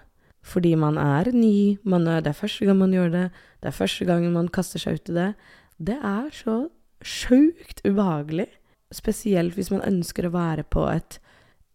fordi 0.47 0.77
man 0.79 0.97
er 1.01 1.33
ny, 1.35 1.77
man 1.85 2.07
er, 2.09 2.23
det 2.23 2.33
er 2.33 2.39
første 2.39 2.67
gang 2.69 2.79
man 2.81 2.95
gjør 2.95 3.13
det, 3.13 3.27
det 3.61 3.71
er 3.71 3.77
første 3.77 4.07
gangen 4.09 4.37
man 4.37 4.51
kaster 4.53 4.81
seg 4.81 5.01
ut 5.01 5.11
i 5.11 5.17
det, 5.17 5.31
det 5.77 5.99
er 5.99 6.31
så 6.33 6.57
sjukt 7.05 7.83
ubehagelig. 7.85 8.49
Spesielt 8.95 9.57
hvis 9.59 9.73
man 9.75 9.85
ønsker 9.85 10.29
å 10.29 10.35
være 10.37 10.65
på 10.71 10.87
et 10.89 11.19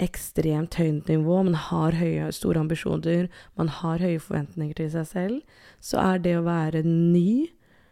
ekstremt 0.01 0.79
høyt 0.79 1.11
nivå, 1.11 1.41
man 1.45 1.57
har 1.67 1.97
høye, 1.99 2.31
store 2.33 2.63
ambisjoner, 2.63 3.27
man 3.59 3.69
har 3.69 4.01
høye 4.01 4.21
forventninger 4.23 4.79
til 4.79 4.89
seg 4.95 5.09
selv, 5.11 5.59
så 5.83 6.01
er 6.01 6.23
det 6.23 6.37
å 6.39 6.47
være 6.47 6.81
ny 6.87 7.51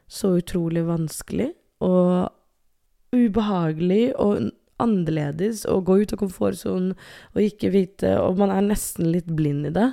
så 0.10 0.40
utrolig 0.40 0.88
vanskelig 0.88 1.51
og 1.86 2.31
ubehagelig 3.13 4.15
og 4.18 4.50
annerledes 4.81 5.65
å 5.69 5.79
gå 5.86 6.00
ut 6.01 6.13
av 6.15 6.21
komfortsonen 6.21 6.93
og 7.33 7.41
ikke 7.43 7.71
vite 7.74 8.15
Og 8.24 8.39
man 8.39 8.53
er 8.53 8.65
nesten 8.65 9.12
litt 9.13 9.27
blind 9.27 9.67
i 9.69 9.74
det. 9.75 9.89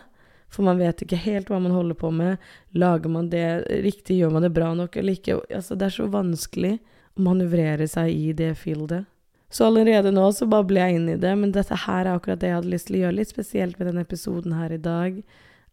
For 0.53 0.67
man 0.67 0.79
vet 0.81 1.03
ikke 1.03 1.19
helt 1.21 1.51
hva 1.51 1.59
man 1.61 1.75
holder 1.75 1.99
på 1.99 2.13
med. 2.15 2.39
Lager 2.79 3.13
man 3.13 3.31
det 3.33 3.67
riktig? 3.85 4.21
Gjør 4.21 4.37
man 4.37 4.47
det 4.47 4.55
bra 4.57 4.73
nok 4.79 4.97
eller 4.97 5.19
ikke? 5.19 5.41
Altså, 5.51 5.77
det 5.77 5.89
er 5.89 5.97
så 5.99 6.07
vanskelig 6.13 6.77
å 7.17 7.27
manøvrere 7.27 7.89
seg 7.91 8.13
i 8.15 8.33
det 8.37 8.55
fieldet. 8.61 9.09
Så 9.51 9.67
allerede 9.69 10.11
nå 10.11 10.25
så 10.35 10.47
babler 10.51 10.87
jeg 10.87 10.99
inn 10.99 11.11
i 11.13 11.19
det, 11.23 11.33
men 11.39 11.53
dette 11.55 11.77
her 11.87 12.05
er 12.05 12.17
akkurat 12.17 12.41
det 12.43 12.51
jeg 12.51 12.59
hadde 12.59 12.73
lyst 12.73 12.89
til 12.89 12.99
å 12.99 13.03
gjøre 13.05 13.19
litt 13.21 13.31
spesielt 13.31 13.79
med 13.79 13.89
denne 13.89 14.03
episoden 14.03 14.57
her 14.59 14.75
i 14.75 14.81
dag, 14.83 15.21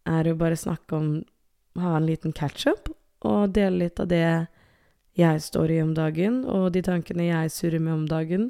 er 0.06 0.28
å 0.30 0.36
bare 0.38 0.58
snakke 0.58 0.98
om 0.98 1.14
Ha 1.74 1.96
en 1.96 2.04
liten 2.06 2.30
catch-up 2.30 2.86
og 3.26 3.54
dele 3.56 3.80
litt 3.80 3.98
av 3.98 4.06
det 4.06 4.46
jeg 5.18 5.40
står 5.42 5.72
i 5.74 5.80
om 5.82 5.90
dagen, 5.96 6.44
og 6.46 6.68
de 6.70 6.84
tankene 6.86 7.26
jeg 7.26 7.50
surrer 7.50 7.82
med 7.82 7.94
om 7.96 8.04
dagen. 8.06 8.44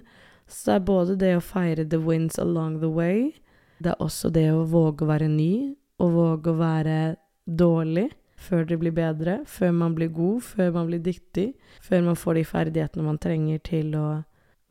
Så 0.46 0.70
det 0.70 0.74
er 0.74 0.86
både 0.88 1.16
det 1.20 1.32
å 1.36 1.44
feire 1.44 1.86
the 1.88 2.00
wins 2.00 2.38
along 2.38 2.80
the 2.80 2.90
way, 2.90 3.32
det 3.80 3.94
er 3.94 4.02
også 4.02 4.30
det 4.32 4.48
å 4.52 4.64
våge 4.70 5.04
å 5.04 5.10
være 5.10 5.28
ny, 5.28 5.74
og 6.02 6.12
våge 6.14 6.52
å 6.52 6.58
være 6.58 6.98
dårlig 7.46 8.10
før 8.44 8.64
det 8.68 8.78
blir 8.80 8.94
bedre, 8.94 9.38
før 9.46 9.72
man 9.72 9.94
blir 9.96 10.12
god, 10.12 10.42
før 10.44 10.72
man 10.74 10.88
blir 10.90 11.02
dyktig, 11.04 11.52
før 11.82 12.02
man 12.08 12.18
får 12.18 12.38
de 12.38 12.44
ferdighetene 12.48 13.06
man 13.06 13.20
trenger 13.22 13.60
til 13.64 13.94
å 13.98 14.08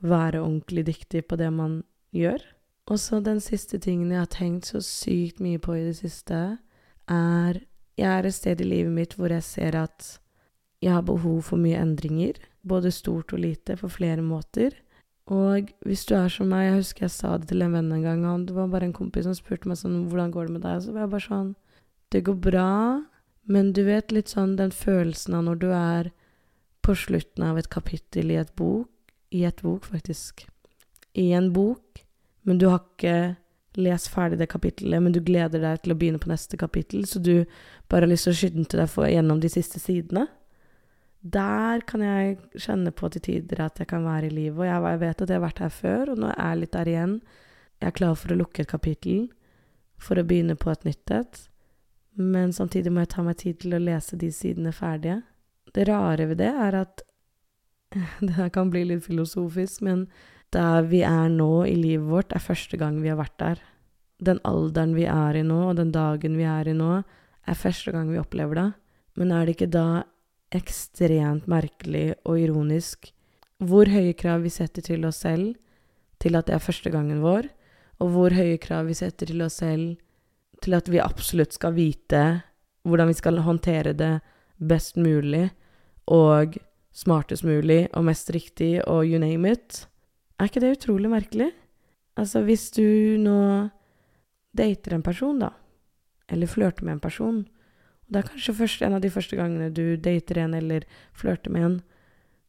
være 0.03 0.44
ordentlig 0.44 0.86
dyktig 0.92 1.24
på 1.27 1.39
det 1.39 1.50
man 1.53 1.82
gjør. 2.13 2.42
Og 2.92 3.00
så 3.00 3.22
den 3.24 3.39
siste 3.42 3.80
tingen 3.80 4.12
jeg 4.12 4.20
har 4.20 4.32
tenkt 4.32 4.70
så 4.70 4.82
sykt 4.84 5.39
mye 5.44 5.62
på 5.62 5.77
i 5.80 5.86
det 5.88 5.98
siste, 6.01 6.60
er 7.10 7.63
Jeg 7.94 8.10
er 8.10 8.25
et 8.25 8.34
sted 8.34 8.62
i 8.62 8.65
livet 8.65 8.89
mitt 8.89 9.12
hvor 9.13 9.30
jeg 9.30 9.44
ser 9.46 9.75
at 9.77 10.18
jeg 10.82 10.89
har 10.92 11.03
behov 11.06 11.44
for 11.46 11.62
mye 11.62 11.77
endringer, 11.77 12.39
både 12.65 12.89
stort 12.92 13.34
og 13.34 13.39
lite, 13.39 13.75
på 13.77 13.88
flere 13.88 14.24
måter. 14.25 14.74
Og 15.32 15.70
hvis 15.88 16.03
du 16.06 16.15
er 16.18 16.27
som 16.27 16.50
meg, 16.51 16.65
jeg 16.68 16.80
husker 16.82 17.06
jeg 17.06 17.15
sa 17.15 17.38
det 17.39 17.48
til 17.48 17.63
en 17.63 17.72
venn 17.77 17.92
en 17.96 18.03
gang, 18.03 18.25
og 18.27 18.48
det 18.48 18.56
var 18.58 18.72
bare 18.74 18.89
en 18.89 18.96
kompis 18.96 19.24
som 19.24 19.36
spurte 19.38 19.70
meg 19.70 19.77
sånn 19.80 20.10
'Hvordan 20.10 20.32
går 20.32 20.48
det 20.48 20.53
med 20.53 20.62
deg?' 20.62 20.75
Og 20.75 20.84
så 20.84 20.92
var 20.92 21.01
jeg 21.01 21.10
bare 21.10 21.30
sånn 21.30 21.56
'Det 22.12 22.24
går 22.24 22.36
bra', 22.36 23.06
men 23.48 23.72
du 23.74 23.84
vet 23.84 24.12
litt 24.12 24.27
sånn 24.27 24.56
den 24.58 24.72
følelsen 24.72 25.34
av 25.36 25.44
når 25.44 25.60
du 25.60 25.72
er 25.72 26.12
på 26.82 26.96
slutten 26.96 27.44
av 27.44 27.58
et 27.58 27.70
kapittel 27.70 28.32
i 28.32 28.36
et 28.36 28.53
bok, 28.56 28.89
i 29.32 29.46
et 29.46 29.62
bok, 29.62 29.86
faktisk. 29.86 30.46
I 31.15 31.32
en 31.32 31.53
bok, 31.53 32.03
men 32.44 32.58
du 32.58 32.68
har 32.68 32.80
ikke 32.80 33.38
lest 33.75 34.10
ferdig 34.10 34.38
det 34.38 34.50
kapittelet, 34.51 35.01
men 35.01 35.12
du 35.12 35.22
gleder 35.24 35.62
deg 35.63 35.82
til 35.82 35.94
å 35.94 35.98
begynne 35.98 36.22
på 36.22 36.30
neste 36.30 36.58
kapittel, 36.58 37.06
så 37.06 37.22
du 37.24 37.46
bare 37.89 38.06
har 38.06 38.12
lyst 38.12 38.27
til 38.27 38.34
å 38.34 38.39
skynde 38.42 38.77
deg 38.77 38.89
for, 38.92 39.08
gjennom 39.10 39.39
de 39.39 39.50
siste 39.50 39.80
sidene. 39.82 40.27
Der 41.24 41.80
kan 41.88 42.01
jeg 42.03 42.36
kjenne 42.60 42.92
på 42.92 43.08
til 43.13 43.24
tider 43.24 43.62
at 43.63 43.80
jeg 43.80 43.88
kan 43.88 44.03
være 44.03 44.27
i 44.27 44.34
livet. 44.34 44.60
Og 44.60 44.68
jeg, 44.68 45.00
vet 45.00 45.22
at 45.22 45.30
jeg 45.30 45.39
har 45.39 45.46
vært 45.46 45.63
her 45.63 45.72
før, 45.72 46.12
og 46.12 46.20
nå 46.20 46.34
er 46.34 46.50
jeg 46.50 46.60
litt 46.60 46.75
der 46.75 46.92
igjen. 46.92 47.15
Jeg 47.80 47.88
er 47.88 47.98
klar 47.98 48.18
for 48.20 48.34
å 48.34 48.38
lukke 48.42 48.63
et 48.63 48.72
kapittel, 48.72 49.30
for 50.00 50.20
å 50.20 50.25
begynne 50.27 50.58
på 50.60 50.72
et 50.74 50.84
nytt 50.88 51.15
et. 51.15 51.42
Men 52.20 52.51
samtidig 52.53 52.92
må 52.92 53.06
jeg 53.06 53.13
ta 53.15 53.24
meg 53.24 53.39
tid 53.39 53.62
til 53.63 53.77
å 53.77 53.82
lese 53.82 54.20
de 54.20 54.30
sidene 54.36 54.75
ferdige. 54.75 55.22
Det 55.74 55.88
rare 55.88 56.27
ved 56.30 56.44
det 56.44 56.51
er 56.51 56.80
at 56.84 57.08
Det 58.25 58.34
her 58.34 58.50
kan 58.50 58.72
bli 58.74 58.84
litt 58.89 59.06
filosofisk, 59.06 59.84
men 59.86 60.08
der 60.53 60.86
vi 60.89 61.03
er 61.06 61.30
nå 61.30 61.65
i 61.70 61.75
livet 61.77 62.10
vårt, 62.10 62.34
er 62.34 62.42
første 62.42 62.77
gang 62.77 63.00
vi 63.01 63.12
har 63.12 63.20
vært 63.20 63.38
der. 63.39 63.62
Den 64.24 64.39
alderen 64.48 64.96
vi 64.98 65.06
er 65.10 65.38
i 65.38 65.44
nå, 65.46 65.60
og 65.70 65.77
den 65.77 65.92
dagen 65.94 66.38
vi 66.39 66.48
er 66.50 66.70
i 66.70 66.74
nå, 66.77 67.03
er 67.46 67.60
første 67.60 67.94
gang 67.94 68.10
vi 68.10 68.22
opplever 68.22 68.60
det. 68.60 68.70
Men 69.20 69.32
er 69.32 69.46
det 69.46 69.56
ikke 69.56 69.70
da 69.74 69.86
ekstremt 70.53 71.50
merkelig 71.50 72.13
og 72.24 72.39
ironisk 72.39 73.12
hvor 73.63 73.89
høye 73.89 74.13
krav 74.17 74.43
vi 74.43 74.51
setter 74.51 74.86
til 74.86 75.05
oss 75.07 75.22
selv 75.24 75.53
til 76.24 76.38
at 76.39 76.48
det 76.48 76.55
er 76.55 76.63
første 76.63 76.91
gangen 76.91 77.22
vår, 77.24 77.50
og 78.00 78.12
hvor 78.13 78.36
høye 78.36 78.60
krav 78.62 78.88
vi 78.88 78.95
setter 78.98 79.29
til 79.29 79.43
oss 79.43 79.60
selv 79.62 79.98
til 80.63 80.75
at 80.77 80.88
vi 80.91 81.01
absolutt 81.03 81.55
skal 81.55 81.75
vite 81.75 82.24
hvordan 82.88 83.10
vi 83.12 83.17
skal 83.17 83.41
håndtere 83.43 83.95
det 83.95 84.13
best 84.60 85.00
mulig 85.00 85.50
og 86.12 86.57
smartest 86.93 87.45
mulig 87.48 87.88
og 87.93 88.05
mest 88.07 88.29
riktig 88.36 88.77
og 88.88 89.07
you 89.07 89.19
name 89.19 89.51
it. 89.51 89.86
Er 90.39 90.50
ikke 90.50 90.63
det 90.63 90.77
utrolig 90.77 91.12
merkelig? 91.12 91.51
Altså, 92.19 92.43
hvis 92.45 92.69
du 92.75 92.83
nå 93.19 93.69
dater 94.53 94.93
en 94.93 95.05
person, 95.05 95.39
da, 95.41 95.50
eller 96.29 96.48
flørter 96.48 96.86
med 96.86 96.98
en 96.98 97.03
person, 97.03 97.39
og 98.07 98.13
det 98.15 98.22
er 98.22 98.29
kanskje 98.29 98.55
først, 98.57 98.81
en 98.81 98.98
av 98.98 99.01
de 99.03 99.12
første 99.13 99.38
gangene 99.39 99.72
du 99.74 99.95
dater 99.98 100.41
en 100.43 100.53
eller 100.57 100.86
flørter 101.17 101.53
med 101.53 101.67
en, 101.67 101.81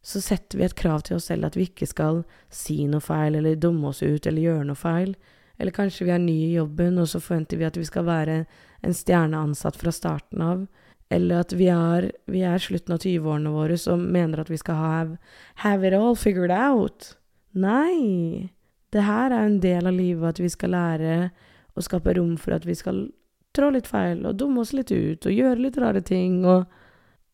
så 0.05 0.21
setter 0.21 0.61
vi 0.61 0.67
et 0.67 0.77
krav 0.77 1.07
til 1.07 1.17
oss 1.17 1.31
selv 1.31 1.49
at 1.49 1.57
vi 1.57 1.65
ikke 1.71 1.89
skal 1.89 2.25
si 2.53 2.83
noe 2.91 3.01
feil 3.01 3.39
eller 3.39 3.57
dumme 3.57 3.89
oss 3.89 4.03
ut 4.03 4.27
eller 4.27 4.45
gjøre 4.45 4.67
noe 4.69 4.77
feil. 4.77 5.15
Eller 5.57 5.73
kanskje 5.73 6.05
vi 6.05 6.13
er 6.13 6.21
nye 6.21 6.51
i 6.51 6.57
jobben, 6.59 6.99
og 6.99 7.09
så 7.09 7.23
forventer 7.23 7.61
vi 7.61 7.69
at 7.69 7.79
vi 7.79 7.87
skal 7.89 8.05
være 8.09 8.41
en 8.85 8.97
stjerneansatt 8.97 9.79
fra 9.81 9.93
starten 9.95 10.43
av. 10.45 10.67
Eller 11.15 11.45
at 11.45 11.55
vi 11.57 11.71
er, 11.73 12.11
vi 12.29 12.43
er 12.45 12.61
slutten 12.61 12.97
av 12.97 13.01
20-årene 13.05 13.53
våre 13.55 13.79
som 13.81 14.03
mener 14.13 14.43
at 14.43 14.51
vi 14.51 14.59
skal 14.61 14.81
have, 14.81 15.19
have 15.63 15.87
it 15.87 15.97
all 15.97 16.19
figured 16.19 16.53
out. 16.53 17.15
Nei. 17.55 18.51
Det 18.93 19.05
her 19.07 19.31
er 19.31 19.47
en 19.47 19.61
del 19.63 19.89
av 19.89 19.97
livet 19.97 20.35
at 20.35 20.43
vi 20.43 20.51
skal 20.53 20.75
lære 20.75 21.15
å 21.75 21.83
skape 21.85 22.17
rom 22.19 22.37
for 22.41 22.57
at 22.57 22.67
vi 22.67 22.77
skal 22.79 23.07
trå 23.55 23.71
litt 23.75 23.89
feil 23.91 24.25
og 24.27 24.37
dumme 24.41 24.63
oss 24.65 24.75
litt 24.77 24.93
ut 24.93 25.27
og 25.27 25.35
gjøre 25.35 25.63
litt 25.63 25.79
rare 25.81 26.03
ting. 26.05 26.41
Og, 26.45 26.65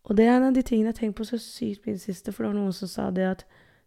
og 0.06 0.16
det 0.18 0.26
er 0.26 0.36
en 0.36 0.48
av 0.50 0.56
de 0.56 0.64
tingene 0.66 0.90
jeg 0.90 0.96
har 0.96 1.00
tenkt 1.00 1.20
på 1.20 1.28
så 1.28 1.40
sykt 1.40 1.88
i 1.88 1.96
det 1.96 2.04
siste, 2.04 2.32
for 2.32 2.44
det 2.44 2.52
var 2.52 2.58
noen 2.60 2.76
som 2.76 2.90
sa 2.90 3.10
det 3.14 3.28
at 3.28 3.46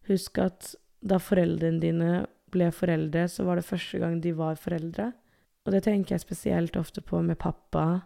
husk 0.10 0.40
at 0.44 0.74
da 1.04 1.20
foreldrene 1.20 1.84
dine 1.84 2.12
ble 2.54 2.70
foreldre, 2.74 3.28
så 3.30 3.46
var 3.48 3.60
det 3.60 3.68
første 3.68 4.00
gang 4.02 4.20
de 4.22 4.34
var 4.38 4.60
foreldre. 4.62 5.12
Og 5.64 5.74
det 5.74 5.86
tenker 5.86 6.16
jeg 6.16 6.24
spesielt 6.24 6.76
ofte 6.80 7.02
på 7.02 7.22
med 7.24 7.40
pappa 7.40 8.04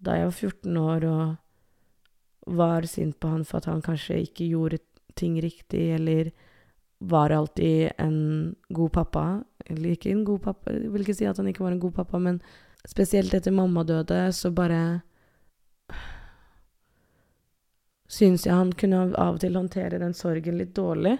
da 0.00 0.16
jeg 0.16 0.30
var 0.30 0.36
14 0.48 0.76
år 0.80 1.06
og 1.10 2.54
var 2.56 2.86
sint 2.88 3.18
på 3.20 3.28
han 3.28 3.44
for 3.44 3.60
at 3.60 3.68
han 3.68 3.82
kanskje 3.84 4.22
ikke 4.24 4.48
gjorde 4.48 4.80
ting 5.18 5.36
riktig, 5.42 5.90
eller 5.92 6.30
var 7.00 7.30
alltid 7.30 7.92
en 7.98 8.54
god 8.68 8.92
pappa. 8.96 9.24
Eller 9.66 9.94
ikke 9.94 10.10
en 10.10 10.24
god 10.24 10.40
pappa, 10.46 10.72
jeg 10.72 10.92
vil 10.92 11.04
ikke 11.04 11.18
si 11.18 11.28
at 11.28 11.36
han 11.36 11.50
ikke 11.50 11.64
var 11.64 11.76
en 11.76 11.82
god 11.82 11.92
pappa, 12.00 12.18
men 12.18 12.40
spesielt 12.88 13.34
etter 13.34 13.54
mamma 13.54 13.84
døde, 13.84 14.32
så 14.32 14.50
bare 14.50 15.00
Syns 18.10 18.42
jeg 18.42 18.56
han 18.56 18.72
kunne 18.74 19.04
av 19.14 19.36
og 19.36 19.40
til 19.42 19.54
håndtere 19.54 20.00
den 20.02 20.16
sorgen 20.18 20.56
litt 20.58 20.72
dårlig. 20.74 21.12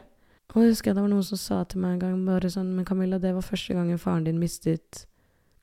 Og 0.50 0.64
jeg 0.64 0.72
husker 0.72 0.90
jeg 0.90 0.96
det 0.98 1.04
var 1.04 1.12
noen 1.12 1.26
som 1.28 1.38
sa 1.38 1.60
til 1.70 1.78
meg 1.84 1.92
en 1.94 2.00
gang 2.02 2.24
bare 2.26 2.50
sånn 2.50 2.72
Men 2.74 2.86
Camilla, 2.88 3.20
det 3.22 3.30
var 3.36 3.46
første 3.46 3.76
gangen 3.76 4.00
faren 4.02 4.26
din 4.26 4.40
mistet 4.42 5.04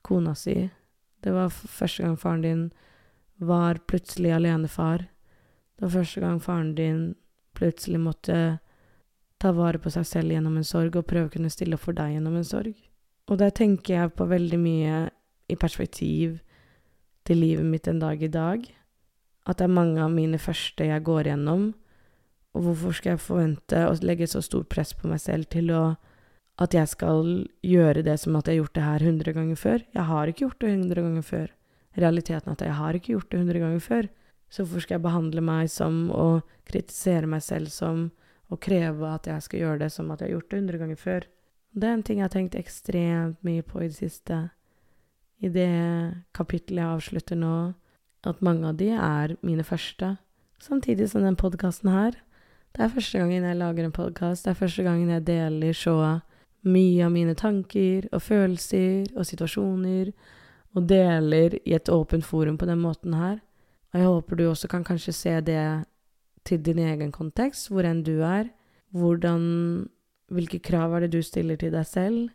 kona 0.06 0.32
si. 0.32 0.70
Det 1.20 1.34
var 1.34 1.52
første 1.52 2.06
gang 2.06 2.16
faren 2.16 2.46
din 2.46 2.62
var 3.36 3.82
plutselig 3.86 4.32
alenefar. 4.32 5.04
Det 5.76 5.84
var 5.84 5.94
første 5.98 6.24
gang 6.24 6.40
faren 6.40 6.72
din 6.78 7.02
plutselig 7.58 8.00
måtte 8.00 8.38
ta 9.38 9.52
vare 9.52 9.78
på 9.78 9.90
seg 9.92 10.06
selv 10.06 10.32
gjennom 10.32 10.56
en 10.58 10.66
sorg 10.66 10.96
og 10.96 11.06
prøve 11.06 11.28
å 11.28 11.34
kunne 11.36 11.52
stille 11.52 11.76
opp 11.76 11.84
for 11.84 11.98
deg 11.98 12.16
gjennom 12.16 12.40
en 12.40 12.46
sorg. 12.46 12.72
Og 13.28 13.38
der 13.38 13.52
tenker 13.54 13.94
jeg 13.94 14.14
på 14.16 14.26
veldig 14.26 14.58
mye 14.62 14.96
i 15.48 15.56
perspektiv 15.56 16.38
til 17.28 17.42
livet 17.42 17.66
mitt 17.66 17.88
en 17.88 18.00
dag 18.02 18.22
i 18.22 18.30
dag. 18.32 18.64
At 19.48 19.58
det 19.58 19.68
er 19.68 19.76
mange 19.78 20.00
av 20.04 20.12
mine 20.12 20.40
første 20.40 20.86
jeg 20.88 21.04
går 21.04 21.30
gjennom. 21.32 21.70
Og 22.56 22.64
hvorfor 22.64 22.96
skal 22.96 23.14
jeg 23.14 23.24
forvente 23.24 23.84
å 23.88 23.96
legge 24.02 24.28
så 24.28 24.42
stort 24.44 24.68
press 24.72 24.94
på 24.96 25.08
meg 25.10 25.20
selv 25.24 25.48
til 25.52 25.72
å 25.72 25.82
at 26.58 26.74
jeg 26.74 26.90
skal 26.90 27.44
gjøre 27.62 28.02
det 28.02 28.16
som 28.18 28.34
at 28.34 28.48
jeg 28.48 28.56
har 28.56 28.64
gjort 28.64 28.74
det 28.74 28.86
her 28.88 29.04
hundre 29.06 29.32
ganger 29.32 29.58
før? 29.60 29.84
Jeg 29.94 30.06
har 30.10 30.30
ikke 30.30 30.44
gjort 30.46 30.60
det 30.64 30.72
hundre 30.74 31.04
ganger 31.04 31.26
før 31.28 31.48
realiteten 31.98 32.50
er 32.50 32.56
at 32.56 32.64
jeg 32.64 32.76
har 32.78 32.96
ikke 32.96 33.14
gjort 33.14 33.30
det 33.30 33.40
hundre 33.42 33.62
ganger 33.62 33.82
før. 33.82 34.08
Så 34.48 34.64
hvorfor 34.64 34.84
skal 34.84 34.96
jeg 34.96 35.04
behandle 35.04 35.44
meg 35.44 35.70
som 35.72 36.08
og 36.14 36.46
kritisere 36.68 37.28
meg 37.28 37.42
selv 37.44 37.72
som 37.72 38.08
og 38.48 38.62
kreve 38.64 39.10
at 39.12 39.26
jeg 39.28 39.44
skal 39.44 39.60
gjøre 39.60 39.82
det 39.82 39.90
som 39.92 40.10
at 40.10 40.22
jeg 40.22 40.30
har 40.30 40.38
gjort 40.38 40.50
det 40.50 40.60
hundre 40.62 40.80
ganger 40.80 41.00
før? 41.00 41.26
Det 41.78 41.88
er 41.88 41.96
en 41.98 42.02
ting 42.02 42.20
jeg 42.20 42.24
har 42.24 42.32
tenkt 42.32 42.56
ekstremt 42.56 43.42
mye 43.44 43.62
på 43.62 43.82
i 43.82 43.90
det 43.90 43.98
siste. 43.98 44.38
I 45.38 45.50
det 45.54 45.70
kapittelet 46.34 46.82
jeg 46.82 46.94
avslutter 46.96 47.38
nå, 47.38 47.56
at 48.26 48.40
mange 48.42 48.66
av 48.68 48.78
de 48.78 48.90
er 48.94 49.36
mine 49.46 49.64
første. 49.64 50.16
Samtidig 50.58 51.06
som 51.10 51.22
den 51.22 51.38
podkasten 51.38 51.90
her. 51.92 52.16
Det 52.74 52.82
er 52.84 52.92
første 52.92 53.20
gangen 53.20 53.46
jeg 53.46 53.58
lager 53.58 53.86
en 53.86 53.94
podkast. 53.94 54.44
Det 54.44 54.50
er 54.52 54.58
første 54.58 54.82
gangen 54.82 55.12
jeg 55.12 55.26
deler 55.26 55.76
så 55.76 55.96
mye 56.66 57.04
av 57.06 57.12
mine 57.14 57.36
tanker 57.38 58.08
og 58.10 58.22
følelser 58.22 59.12
og 59.14 59.26
situasjoner 59.28 60.10
og 60.76 60.88
deler 60.90 61.54
i 61.62 61.76
et 61.76 61.88
åpent 61.88 62.26
forum 62.26 62.58
på 62.58 62.66
den 62.66 62.82
måten 62.82 63.14
her. 63.14 63.38
Og 63.92 64.00
jeg 64.00 64.10
håper 64.10 64.36
du 64.36 64.48
også 64.48 64.68
kan 64.68 64.84
kanskje 64.84 65.14
se 65.14 65.36
det 65.40 65.62
til 66.44 66.60
din 66.64 66.80
egen 66.82 67.12
kontekst, 67.12 67.70
hvor 67.70 67.86
enn 67.86 68.02
du 68.02 68.18
er. 68.26 68.50
Hvordan 68.90 69.88
Hvilke 70.28 70.58
krav 70.60 70.92
er 70.92 71.06
det 71.06 71.14
du 71.14 71.22
stiller 71.24 71.56
til 71.56 71.72
deg 71.72 71.86
selv? 71.88 72.28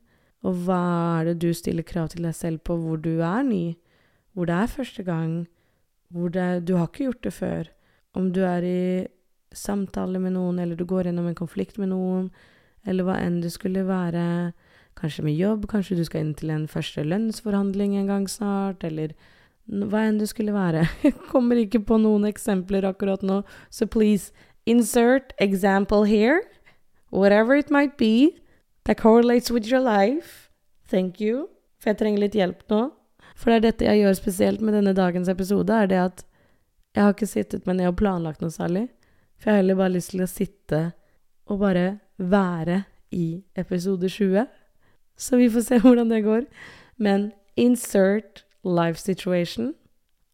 Og 0.43 0.65
hva 0.65 0.83
er 1.21 1.31
det 1.31 1.39
du 1.43 1.53
stiller 1.55 1.85
krav 1.87 2.11
til 2.11 2.25
deg 2.27 2.35
selv 2.35 2.63
på 2.67 2.75
hvor 2.79 2.99
du 2.99 3.21
er 3.23 3.43
ny? 3.47 3.75
Hvor 4.33 4.49
det 4.49 4.55
er 4.57 4.71
første 4.71 5.03
gang? 5.07 5.45
Hvor 6.11 6.29
det, 6.33 6.67
du 6.67 6.75
har 6.77 6.89
ikke 6.89 7.07
gjort 7.07 7.23
det 7.23 7.33
før? 7.33 7.69
Om 8.13 8.31
du 8.35 8.41
er 8.45 8.65
i 8.67 9.07
samtale 9.53 10.19
med 10.19 10.35
noen, 10.35 10.59
eller 10.59 10.75
du 10.75 10.85
går 10.85 11.07
gjennom 11.07 11.29
en 11.29 11.37
konflikt 11.37 11.79
med 11.81 11.93
noen, 11.93 12.29
eller 12.85 13.07
hva 13.07 13.17
enn 13.23 13.41
det 13.43 13.53
skulle 13.53 13.85
være 13.87 14.53
Kanskje 14.93 15.23
med 15.25 15.33
jobb, 15.33 15.63
kanskje 15.71 15.95
du 15.97 16.03
skal 16.05 16.21
inn 16.21 16.35
til 16.37 16.51
en 16.53 16.67
første 16.69 17.01
lønnsforhandling 17.01 17.95
en 17.97 18.11
gang 18.11 18.27
snart, 18.29 18.83
eller 18.85 19.15
hva 19.65 20.03
enn 20.05 20.19
det 20.19 20.27
skulle 20.29 20.53
være. 20.53 20.83
Jeg 21.01 21.15
kommer 21.31 21.57
ikke 21.57 21.81
på 21.81 21.97
noen 21.97 22.27
eksempler 22.29 22.85
akkurat 22.85 23.23
nå, 23.25 23.41
så 23.73 23.87
please 23.89 24.29
insert 24.69 25.33
example 25.41 26.05
here, 26.05 26.41
whatever 27.09 27.57
it 27.57 27.71
might 27.73 27.97
be, 27.97 28.37
that 28.85 28.97
correlates 28.97 29.51
with 29.51 29.67
your 29.67 29.81
life. 29.81 30.49
Thank 30.87 31.21
you. 31.21 31.49
For 31.79 31.91
jeg 31.91 31.99
trenger 31.99 32.23
litt 32.23 32.37
hjelp 32.37 32.63
nå. 32.71 32.81
For 33.35 33.49
det 33.49 33.55
er 33.55 33.65
dette 33.67 33.87
jeg 33.89 34.03
gjør 34.03 34.17
spesielt 34.19 34.61
med 34.61 34.75
denne 34.77 34.93
dagens 34.95 35.29
episode, 35.31 35.73
er 35.73 35.89
det 35.89 35.99
at 35.99 36.25
jeg 36.93 37.03
har 37.03 37.15
ikke 37.15 37.27
sittet 37.27 37.65
meg 37.65 37.79
ned 37.79 37.89
og 37.89 37.97
planlagt 37.97 38.43
noe 38.43 38.53
særlig. 38.53 38.87
For 39.41 39.49
jeg 39.49 39.57
har 39.57 39.63
heller 39.63 39.79
bare 39.79 39.95
lyst 39.95 40.13
til 40.13 40.23
å 40.23 40.29
sitte 40.29 40.81
og 41.49 41.59
bare 41.63 41.85
være 42.17 42.83
i 43.13 43.43
episode 43.59 44.09
20. 44.09 44.45
Så 45.17 45.37
vi 45.41 45.49
får 45.49 45.67
se 45.67 45.79
hvordan 45.83 46.13
det 46.13 46.23
går. 46.25 46.45
Men 46.97 47.31
insert 47.57 48.45
life 48.63 49.01
situation, 49.01 49.73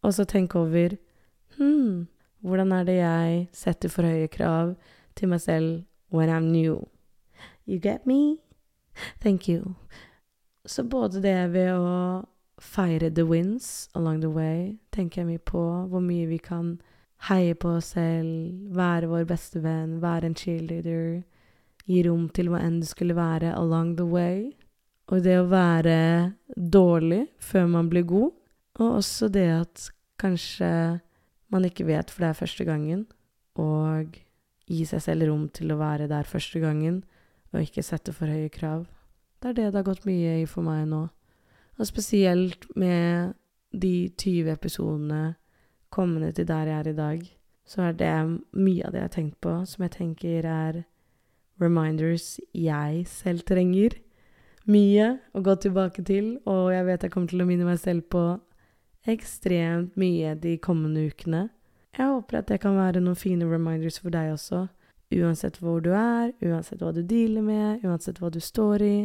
og 0.02 0.14
så 0.14 0.24
tenk 0.24 0.54
over 0.56 0.96
Hm, 1.58 2.06
hvordan 2.40 2.72
er 2.72 2.84
det 2.84 2.94
jeg 2.94 3.48
setter 3.52 3.92
for 3.92 4.06
høye 4.06 4.30
krav 4.32 4.76
til 5.18 5.28
meg 5.28 5.42
selv 5.44 5.82
when 6.14 6.30
I'm 6.30 6.48
new? 6.54 6.78
You 7.70 7.78
get 7.78 8.06
me? 8.06 8.36
Thank 9.22 9.48
you. 9.48 9.74
Så 10.64 10.82
både 10.84 11.20
det 11.22 11.52
ved 11.52 11.70
å 11.70 12.26
feire 12.58 13.10
the 13.14 13.22
wins 13.22 13.88
along 13.94 14.20
the 14.20 14.30
way, 14.30 14.78
tenker 14.90 15.20
jeg 15.20 15.28
mye 15.28 15.42
på. 15.46 15.62
Hvor 15.86 16.02
mye 16.02 16.26
vi 16.26 16.40
kan 16.42 16.80
heie 17.28 17.54
på 17.54 17.76
oss 17.78 17.92
selv, 17.94 18.72
være 18.74 19.06
vår 19.12 19.28
beste 19.30 19.62
venn, 19.62 20.00
være 20.02 20.32
en 20.32 20.34
cheerleader. 20.34 21.20
Gi 21.86 22.02
rom 22.08 22.26
til 22.34 22.50
hva 22.50 22.58
enn 22.64 22.80
det 22.82 22.90
skulle 22.90 23.14
være 23.14 23.54
along 23.54 23.94
the 24.00 24.08
way. 24.08 24.50
Og 25.06 25.22
det 25.22 25.38
å 25.38 25.46
være 25.52 26.00
dårlig 26.56 27.28
før 27.38 27.70
man 27.70 27.92
blir 27.92 28.08
god, 28.10 28.34
og 28.82 28.98
også 28.98 29.30
det 29.30 29.46
at 29.60 29.86
kanskje 30.18 30.72
man 31.54 31.70
ikke 31.70 31.86
vet 31.86 32.10
for 32.10 32.26
det 32.26 32.32
er 32.32 32.42
første 32.42 32.66
gangen, 32.66 33.06
og 33.62 34.18
gi 34.66 34.82
seg 34.90 35.06
selv 35.06 35.30
rom 35.30 35.48
til 35.54 35.70
å 35.70 35.78
være 35.78 36.10
der 36.10 36.26
første 36.26 36.58
gangen, 36.62 37.04
og 37.52 37.62
ikke 37.62 37.84
sette 37.84 38.14
for 38.14 38.30
høye 38.30 38.50
krav. 38.52 38.86
Det 39.40 39.50
er 39.50 39.56
det 39.56 39.68
det 39.70 39.80
har 39.80 39.88
gått 39.88 40.06
mye 40.08 40.40
i 40.42 40.46
for 40.48 40.66
meg 40.66 40.86
nå. 40.90 41.06
Og 41.80 41.88
spesielt 41.88 42.66
med 42.76 43.34
de 43.72 44.10
20 44.18 44.50
episodene 44.52 45.22
kommende 45.90 46.32
til 46.32 46.46
der 46.48 46.68
jeg 46.68 46.78
er 46.78 46.88
i 46.90 46.96
dag, 46.96 47.22
så 47.64 47.82
er 47.88 47.92
det 47.92 48.12
mye 48.52 48.86
av 48.86 48.92
det 48.92 49.00
jeg 49.00 49.08
har 49.08 49.14
tenkt 49.14 49.40
på, 49.42 49.54
som 49.66 49.84
jeg 49.86 49.94
tenker 49.96 50.46
er 50.46 50.82
reminders 51.60 52.38
jeg 52.56 53.04
selv 53.08 53.44
trenger. 53.46 53.96
Mye 54.70 55.06
å 55.34 55.42
gå 55.44 55.54
tilbake 55.62 56.04
til, 56.06 56.36
og 56.46 56.70
jeg 56.74 56.86
vet 56.86 57.06
jeg 57.06 57.14
kommer 57.14 57.30
til 57.30 57.42
å 57.42 57.48
minne 57.48 57.68
meg 57.68 57.80
selv 57.80 58.06
på 58.12 58.24
ekstremt 59.08 59.96
mye 59.98 60.34
de 60.36 60.56
kommende 60.62 61.06
ukene. 61.08 61.48
Jeg 61.96 62.06
håper 62.06 62.40
at 62.40 62.50
det 62.50 62.60
kan 62.62 62.76
være 62.78 63.02
noen 63.02 63.18
fine 63.18 63.48
reminders 63.48 63.98
for 64.02 64.12
deg 64.14 64.34
også. 64.34 64.66
Uansett 65.10 65.58
hvor 65.58 65.80
du 65.82 65.90
er, 65.90 66.30
uansett 66.46 66.82
hva 66.82 66.92
du 66.94 67.02
dealer 67.02 67.42
med, 67.42 67.84
uansett 67.84 68.20
hva 68.22 68.30
du 68.30 68.38
står 68.40 68.84
i. 68.86 68.96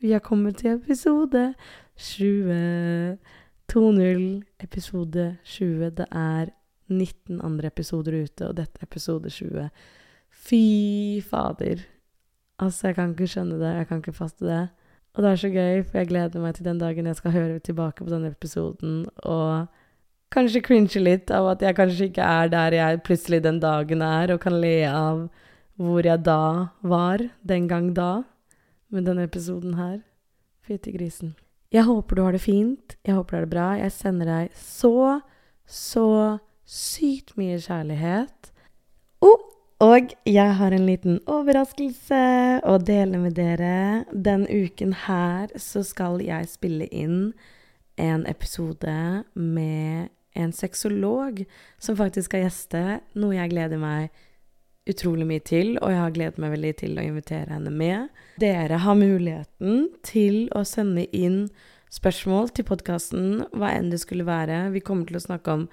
Vi 0.00 0.12
har 0.12 0.22
kommet 0.24 0.62
til 0.62 0.78
episode 0.78 1.54
20. 1.96 3.18
2.0, 3.72 4.24
episode 4.60 5.36
20. 5.44 5.90
Det 5.90 6.06
er 6.10 6.52
19 6.88 7.40
andre 7.40 7.66
episoder 7.66 8.22
ute, 8.24 8.48
og 8.48 8.56
dette 8.56 8.80
er 8.80 8.88
episode 8.88 9.30
20. 9.30 9.68
Fy 10.30 11.20
fader. 11.24 11.84
Altså, 12.58 12.88
jeg 12.88 12.96
kan 12.98 13.14
ikke 13.14 13.28
skjønne 13.28 13.60
det, 13.60 13.76
jeg 13.76 13.88
kan 13.88 14.02
ikke 14.02 14.16
faste 14.16 14.46
det. 14.46 14.68
Og 15.14 15.22
det 15.22 15.30
er 15.30 15.36
så 15.36 15.48
gøy, 15.48 15.82
for 15.82 15.98
jeg 15.98 16.08
gleder 16.08 16.42
meg 16.42 16.54
til 16.54 16.66
den 16.66 16.78
dagen 16.78 17.06
jeg 17.06 17.16
skal 17.16 17.34
høre 17.34 17.58
tilbake 17.58 18.04
på 18.04 18.10
denne 18.10 18.32
episoden 18.32 19.04
og 19.16 19.66
kanskje 20.34 20.62
cringe 20.66 21.00
litt 21.00 21.30
av 21.34 21.52
at 21.54 21.62
jeg 21.64 21.76
kanskje 21.78 22.10
ikke 22.10 22.26
er 22.42 22.50
der 22.52 22.76
jeg 22.76 23.02
plutselig 23.06 23.40
den 23.44 23.60
dagen 23.62 24.02
er, 24.04 24.34
og 24.34 24.42
kan 24.42 24.58
le 24.60 24.76
av 24.90 25.26
hvor 25.80 26.06
jeg 26.06 26.22
da 26.26 26.74
var 26.82 27.22
den 27.42 27.68
gang 27.70 27.92
da 27.94 28.24
med 28.94 29.08
denne 29.08 29.26
episoden 29.26 29.74
her. 29.78 30.02
Fytti 30.64 30.94
grisen. 30.94 31.34
Jeg 31.74 31.88
håper 31.88 32.16
du 32.16 32.22
har 32.22 32.36
det 32.36 32.44
fint. 32.44 32.94
Jeg 33.02 33.16
håper 33.16 33.34
du 33.34 33.36
har 33.36 33.46
det 33.46 33.54
bra. 33.54 33.68
Jeg 33.80 33.92
sender 33.92 34.30
deg 34.30 34.52
så, 34.58 35.20
så 35.66 36.06
sykt 36.64 37.34
mye 37.40 37.58
kjærlighet. 37.58 38.52
Oh, 39.24 39.42
og 39.82 40.14
jeg 40.28 40.54
har 40.60 40.72
en 40.72 40.86
liten 40.86 41.18
overraskelse 41.26 42.22
å 42.62 42.76
dele 42.78 43.18
med 43.20 43.34
dere. 43.36 44.04
Den 44.12 44.46
uken 44.46 44.94
her 45.08 45.50
så 45.58 45.82
skal 45.82 46.22
jeg 46.22 46.52
spille 46.52 46.86
inn 46.94 47.32
en 48.00 48.24
episode 48.30 49.24
med 49.34 50.14
en 50.34 50.52
sexolog 50.52 51.44
som 51.78 51.96
faktisk 51.98 52.30
skal 52.30 52.46
gjeste, 52.46 52.82
noe 53.18 53.36
jeg 53.36 53.52
gleder 53.52 53.80
meg 53.80 54.14
utrolig 54.90 55.24
mye 55.28 55.40
til, 55.40 55.76
og 55.80 55.92
jeg 55.92 56.00
har 56.02 56.14
gledet 56.16 56.40
meg 56.42 56.52
veldig 56.56 56.72
til 56.82 56.98
å 56.98 57.04
invitere 57.06 57.54
henne 57.54 57.72
med. 57.72 58.10
Dere 58.42 58.82
har 58.84 58.98
muligheten 58.98 59.88
til 60.04 60.44
å 60.52 60.64
sende 60.68 61.06
inn 61.16 61.46
spørsmål 61.94 62.50
til 62.52 62.66
podkasten, 62.68 63.46
hva 63.54 63.72
enn 63.72 63.88
det 63.92 64.02
skulle 64.02 64.26
være. 64.28 64.66
Vi 64.74 64.82
kommer 64.84 65.08
til 65.08 65.20
å 65.20 65.24
snakke 65.24 65.54
om 65.54 65.68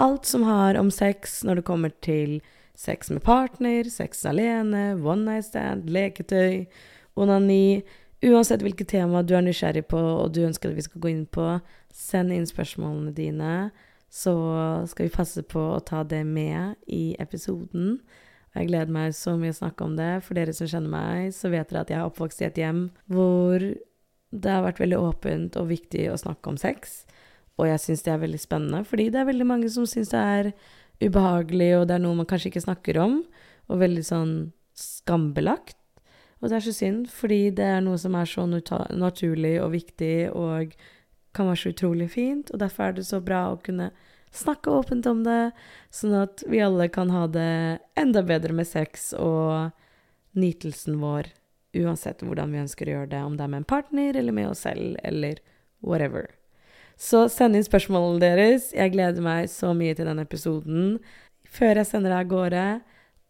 alt 0.00 0.28
som 0.28 0.44
har 0.48 0.76
om 0.80 0.90
sex 0.92 1.40
når 1.46 1.60
det 1.60 1.68
kommer 1.68 1.94
til 2.04 2.40
sex 2.76 3.12
med 3.12 3.22
partner, 3.24 3.88
sex 3.92 4.24
alene, 4.26 4.92
one 5.00 5.24
night 5.28 5.48
stand, 5.48 5.88
leketøy, 5.92 6.66
onani 7.16 7.82
Uansett 8.22 8.62
hvilket 8.62 8.92
tema 8.92 9.24
du 9.26 9.32
er 9.34 9.42
nysgjerrig 9.42 9.82
på 9.90 9.98
og 9.98 10.28
du 10.34 10.44
ønsker 10.46 10.70
at 10.70 10.78
vi 10.78 10.84
skal 10.86 11.02
gå 11.02 11.10
inn 11.10 11.24
på, 11.26 11.46
send 11.90 12.30
inn 12.30 12.46
spørsmålene 12.46 13.10
dine, 13.16 13.54
så 14.12 14.34
skal 14.90 15.08
vi 15.08 15.14
passe 15.14 15.40
på 15.48 15.60
å 15.72 15.80
ta 15.80 16.02
det 16.04 16.20
med 16.28 16.76
i 16.92 17.14
episoden. 17.22 17.96
Jeg 18.52 18.68
gleder 18.68 18.92
meg 18.92 19.14
så 19.16 19.38
mye 19.40 19.54
å 19.54 19.56
snakke 19.56 19.86
om 19.86 19.94
det. 19.96 20.10
For 20.26 20.36
dere 20.36 20.52
som 20.52 20.68
kjenner 20.68 20.92
meg, 20.92 21.32
så 21.32 21.48
vet 21.52 21.70
dere 21.70 21.86
at 21.86 21.92
jeg 21.92 21.96
er 21.96 22.10
oppvokst 22.10 22.42
i 22.42 22.48
et 22.50 22.60
hjem 22.60 22.84
hvor 23.08 23.64
det 24.32 24.52
har 24.52 24.64
vært 24.66 24.82
veldig 24.82 25.00
åpent 25.00 25.56
og 25.60 25.70
viktig 25.72 26.06
å 26.12 26.20
snakke 26.20 26.52
om 26.52 26.60
sex. 26.60 27.02
Og 27.60 27.68
jeg 27.68 27.80
syns 27.80 28.04
det 28.04 28.12
er 28.12 28.22
veldig 28.22 28.40
spennende, 28.40 28.84
fordi 28.88 29.08
det 29.12 29.22
er 29.22 29.28
veldig 29.28 29.48
mange 29.48 29.72
som 29.72 29.88
syns 29.88 30.12
det 30.12 30.20
er 30.20 30.52
ubehagelig, 31.02 31.72
og 31.78 31.88
det 31.88 31.96
er 31.96 32.04
noe 32.04 32.20
man 32.20 32.28
kanskje 32.28 32.52
ikke 32.52 32.64
snakker 32.64 33.00
om, 33.00 33.20
og 33.68 33.80
veldig 33.80 34.04
sånn 34.06 34.34
skambelagt. 34.76 35.78
Og 36.40 36.50
det 36.50 36.58
er 36.58 36.64
så 36.64 36.74
synd, 36.74 37.06
fordi 37.12 37.52
det 37.54 37.68
er 37.76 37.84
noe 37.84 38.00
som 38.00 38.16
er 38.18 38.28
så 38.28 38.44
naturlig 38.48 39.56
og 39.62 39.72
viktig 39.76 40.16
og 40.36 40.74
kan 41.36 41.48
være 41.48 41.60
så 41.60 41.72
utrolig 41.72 42.08
fint, 42.12 42.50
og 42.52 42.60
derfor 42.60 42.88
er 42.88 42.96
det 42.96 43.06
så 43.08 43.20
bra 43.24 43.46
å 43.52 43.60
kunne 43.64 43.92
snakke 44.32 44.72
åpent 44.72 45.06
om 45.06 45.22
det, 45.26 45.52
sånn 45.92 46.16
at 46.22 46.42
vi 46.48 46.62
alle 46.64 46.88
kan 46.92 47.12
ha 47.12 47.26
det 47.30 47.78
enda 48.00 48.22
bedre 48.26 48.56
med 48.56 48.68
sex 48.68 49.12
og 49.18 49.72
nytelsen 50.38 50.98
vår, 51.02 51.28
uansett 51.76 52.22
hvordan 52.24 52.52
vi 52.52 52.62
ønsker 52.64 52.88
å 52.88 52.96
gjøre 52.96 53.10
det, 53.12 53.24
om 53.24 53.36
det 53.36 53.44
er 53.44 53.52
med 53.52 53.62
en 53.62 53.68
partner 53.68 54.16
eller 54.18 54.36
med 54.36 54.50
oss 54.52 54.64
selv 54.66 54.96
eller 55.04 55.40
whatever. 55.84 56.30
Så 56.96 57.26
send 57.32 57.56
inn 57.56 57.66
spørsmålene 57.66 58.20
deres. 58.22 58.70
Jeg 58.76 58.94
gleder 58.94 59.24
meg 59.24 59.50
så 59.50 59.72
mye 59.76 59.96
til 59.96 60.08
denne 60.08 60.24
episoden. 60.26 60.98
Før 61.48 61.80
jeg 61.80 61.88
sender 61.88 62.12
deg 62.12 62.26
av 62.26 62.30
gårde, 62.30 62.66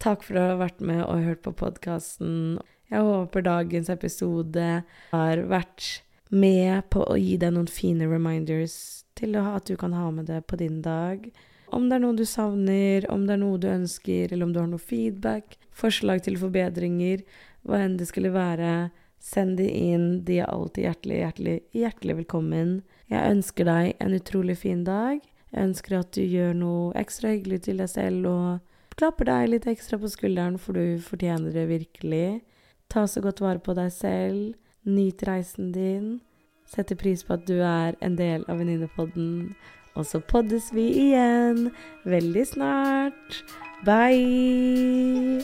takk 0.03 0.27
for 0.27 0.39
å 0.39 0.47
ha 0.51 0.59
vært 0.61 0.83
med 0.85 1.03
og 1.07 1.27
hørt 1.27 1.43
på 1.47 1.55
podkasten. 1.57 2.59
Jeg 2.93 3.07
håper 3.07 3.47
dagens 3.47 3.89
episode 3.93 4.67
har 5.15 5.45
vært 5.49 6.03
med 6.33 6.85
på 6.93 7.05
å 7.07 7.17
gi 7.21 7.39
deg 7.41 7.55
noen 7.55 7.71
fine 7.71 8.09
reminders 8.09 9.02
til 9.19 9.37
at 9.41 9.67
du 9.69 9.77
kan 9.81 9.95
ha 9.97 10.11
med 10.11 10.29
det 10.31 10.43
på 10.47 10.59
din 10.61 10.81
dag. 10.83 11.29
Om 11.73 11.89
det 11.89 11.97
er 11.97 12.03
noe 12.05 12.17
du 12.17 12.25
savner, 12.29 13.07
om 13.13 13.27
det 13.27 13.37
er 13.37 13.41
noe 13.41 13.61
du 13.61 13.69
ønsker, 13.71 14.33
eller 14.33 14.45
om 14.45 14.53
du 14.53 14.61
har 14.61 14.69
noe 14.69 14.83
feedback, 14.83 15.57
forslag 15.73 16.21
til 16.27 16.37
forbedringer, 16.41 17.23
hva 17.65 17.81
enn 17.85 17.97
det 17.97 18.11
skulle 18.11 18.33
være, 18.35 18.91
send 19.23 19.57
de 19.61 19.69
inn. 19.71 20.07
De 20.27 20.41
er 20.43 20.51
alltid 20.51 20.85
hjertelig, 20.85 21.21
hjertelig, 21.23 21.57
hjertelig 21.77 22.19
velkommen. 22.25 22.75
Jeg 23.13 23.37
ønsker 23.37 23.69
deg 23.69 23.95
en 24.03 24.17
utrolig 24.19 24.59
fin 24.61 24.83
dag. 24.85 25.23
Jeg 25.53 25.69
ønsker 25.69 25.99
at 25.99 26.13
du 26.17 26.23
gjør 26.25 26.53
noe 26.59 26.93
ekstra 26.99 27.33
hyggelig 27.33 27.63
til 27.69 27.81
deg 27.81 27.91
selv 27.93 28.29
og 28.29 28.97
klapper 28.99 29.31
deg 29.31 29.53
litt 29.53 29.69
ekstra 29.71 29.99
på 30.01 30.11
skulderen, 30.13 30.59
for 30.61 30.77
du 30.77 31.01
fortjener 31.01 31.55
det 31.55 31.69
virkelig. 31.71 32.43
Ta 32.93 33.07
så 33.09 33.23
godt 33.25 33.41
vare 33.41 33.63
på 33.65 33.77
deg 33.79 33.93
selv. 33.95 34.59
Nyt 34.85 35.23
reisen 35.29 35.71
din. 35.73 36.19
Setter 36.73 36.97
pris 36.97 37.25
på 37.25 37.37
at 37.37 37.45
du 37.49 37.59
er 37.61 37.99
en 38.01 38.17
del 38.17 38.47
av 38.49 38.63
Venninnepodden. 38.63 39.53
Og 39.93 40.07
så 40.09 40.23
poddes 40.25 40.71
vi 40.73 40.87
igjen 41.09 41.67
veldig 42.09 42.47
snart. 42.55 43.43
Bye! 43.85 45.43